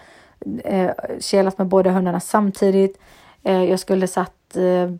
[0.64, 2.98] eh, kelat med båda hundarna samtidigt.
[3.42, 4.90] Eh, jag skulle satt eh,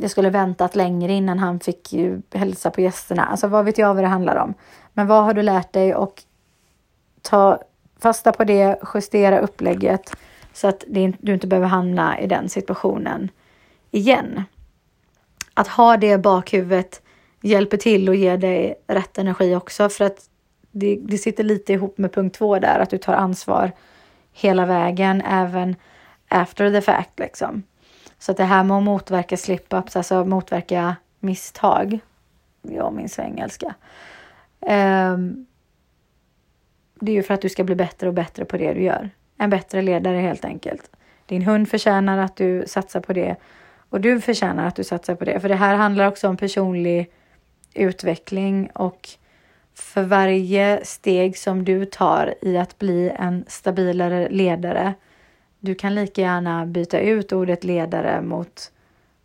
[0.00, 1.94] jag skulle väntat längre innan han fick
[2.32, 3.24] hälsa på gästerna.
[3.24, 4.54] Alltså vad vet jag vad det handlar om.
[5.00, 6.22] Men vad har du lärt dig och
[7.22, 7.62] ta
[8.00, 10.16] fasta på det, justera upplägget
[10.52, 10.84] så att
[11.20, 13.30] du inte behöver hamna i den situationen
[13.90, 14.44] igen.
[15.54, 17.02] Att ha det bakhuvudet
[17.40, 20.28] hjälper till och ger dig rätt energi också för att
[20.70, 23.72] det, det sitter lite ihop med punkt två där, att du tar ansvar
[24.32, 25.76] hela vägen, även
[26.28, 27.62] after the fact liksom.
[28.18, 31.98] Så att det här med att motverka slip-ups, alltså motverka misstag,
[32.62, 33.74] jag min svengelska.
[34.60, 35.46] Um,
[37.00, 39.10] det är ju för att du ska bli bättre och bättre på det du gör.
[39.38, 40.90] En bättre ledare helt enkelt.
[41.26, 43.36] Din hund förtjänar att du satsar på det
[43.90, 45.40] och du förtjänar att du satsar på det.
[45.40, 47.10] För det här handlar också om personlig
[47.74, 49.08] utveckling och
[49.74, 54.94] för varje steg som du tar i att bli en stabilare ledare.
[55.60, 58.72] Du kan lika gärna byta ut ordet ledare mot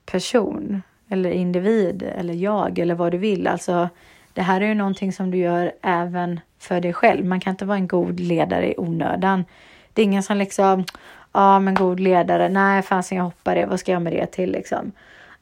[0.05, 3.47] person eller individ eller jag eller vad du vill.
[3.47, 3.89] Alltså,
[4.36, 7.25] det här är ju någonting som du gör även för dig själv.
[7.25, 9.45] Man kan inte vara en god ledare i onödan.
[9.93, 10.86] Det är ingen som liksom, ja
[11.31, 14.51] ah, men god ledare, nej fasen jag hoppar det, vad ska jag med det till
[14.51, 14.91] liksom?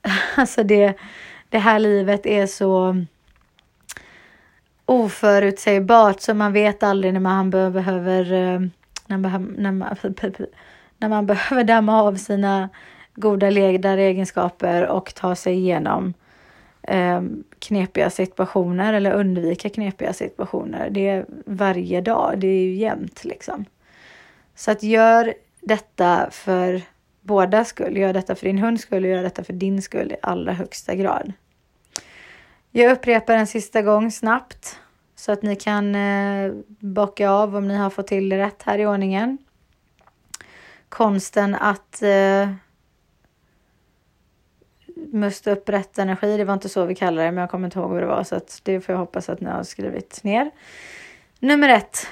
[0.36, 0.98] Alltså det,
[1.50, 3.06] det här livet är så
[4.86, 8.60] oförutsägbart så man vet aldrig när man behöver, eh,
[9.08, 9.96] när man, när man,
[10.98, 12.70] när man behöver damma av sina
[13.16, 16.14] goda ledaregenskaper och ta sig igenom
[16.84, 17.22] eh,
[17.60, 20.90] knepiga situationer eller undvika knepiga situationer.
[20.90, 23.66] Det är varje dag, det är ju jämt liksom.
[24.56, 26.82] Så att gör detta för
[27.22, 27.98] båda skull.
[27.98, 30.96] Gör detta för din hunds skull och gör detta för din skull i allra högsta
[30.96, 31.34] grad.
[32.72, 34.80] Jag upprepar en sista gång snabbt
[35.16, 38.80] så att ni kan eh, bocka av om ni har fått till det rätt här
[38.80, 39.38] i ordningen.
[40.90, 42.50] Konsten att eh,
[45.12, 46.38] musta upp rätt energi.
[46.38, 48.24] Det var inte så vi kallade det, men jag kommer inte ihåg vad det var
[48.24, 50.52] så att det får jag hoppas att ni har skrivit ner.
[51.40, 52.08] Nummer ett.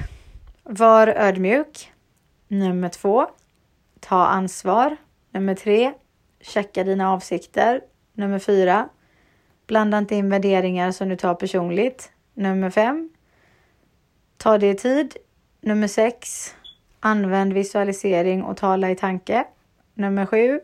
[0.64, 1.92] Var ödmjuk.
[2.48, 3.28] Nummer två.
[4.00, 4.98] Ta ansvar.
[5.32, 5.94] Nummer tre.
[6.42, 7.82] Checka dina avsikter.
[8.14, 8.89] Nummer fyra.
[9.68, 12.12] Blanda inte in värderingar som du tar personligt.
[12.34, 13.10] Nummer fem.
[14.38, 15.18] Ta det i tid.
[15.62, 16.48] Nummer sex.
[17.00, 19.44] Använd visualisering och tala i tanke.
[19.94, 20.60] Nummer sju.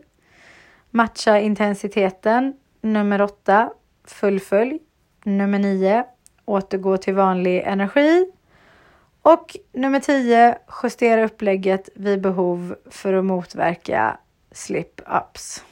[0.92, 2.54] Matcha intensiteten.
[2.82, 3.70] Nummer åtta.
[4.04, 4.80] Fullfölj.
[5.24, 6.06] Nummer nio.
[6.46, 8.32] Återgå till vanlig energi.
[9.22, 10.58] Och nummer 10.
[10.84, 14.18] Justera upplägget vid behov för att motverka
[14.52, 15.64] slip-ups.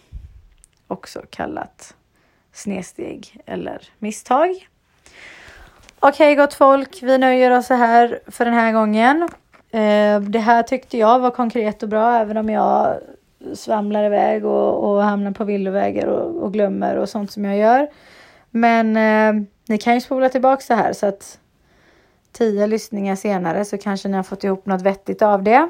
[0.88, 1.96] Också kallat
[2.54, 4.68] snedsteg eller misstag.
[6.00, 9.30] Okej okay, gott folk, vi nöjer oss så här för den här gången.
[9.72, 12.98] Eh, det här tyckte jag var konkret och bra även om jag
[13.54, 17.90] svamlar iväg och, och hamnar på villovägar och, och glömmer och sånt som jag gör.
[18.50, 21.40] Men eh, ni kan ju spola tillbaka det här så att
[22.32, 25.70] tio lyssningar senare så kanske ni har fått ihop något vettigt av det.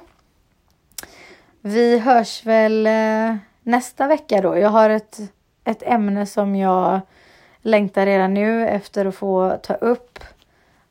[1.61, 4.57] Vi hörs väl eh, nästa vecka då.
[4.57, 5.19] Jag har ett,
[5.63, 6.99] ett ämne som jag
[7.61, 10.19] längtar redan nu efter att få ta upp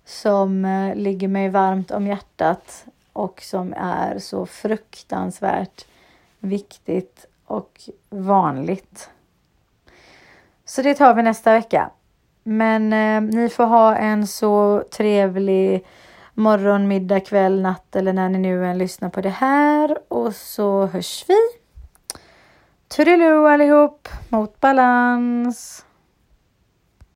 [0.04, 5.86] som eh, ligger mig varmt om hjärtat och som är så fruktansvärt
[6.44, 7.80] viktigt och
[8.10, 9.10] vanligt.
[10.64, 11.90] Så det tar vi nästa vecka.
[12.42, 15.86] Men eh, ni får ha en så trevlig
[16.34, 20.86] morgon, middag, kväll, natt eller när ni nu än lyssnar på det här och så
[20.86, 21.36] hörs vi.
[22.88, 25.84] Toodiloo allihop, mot balans!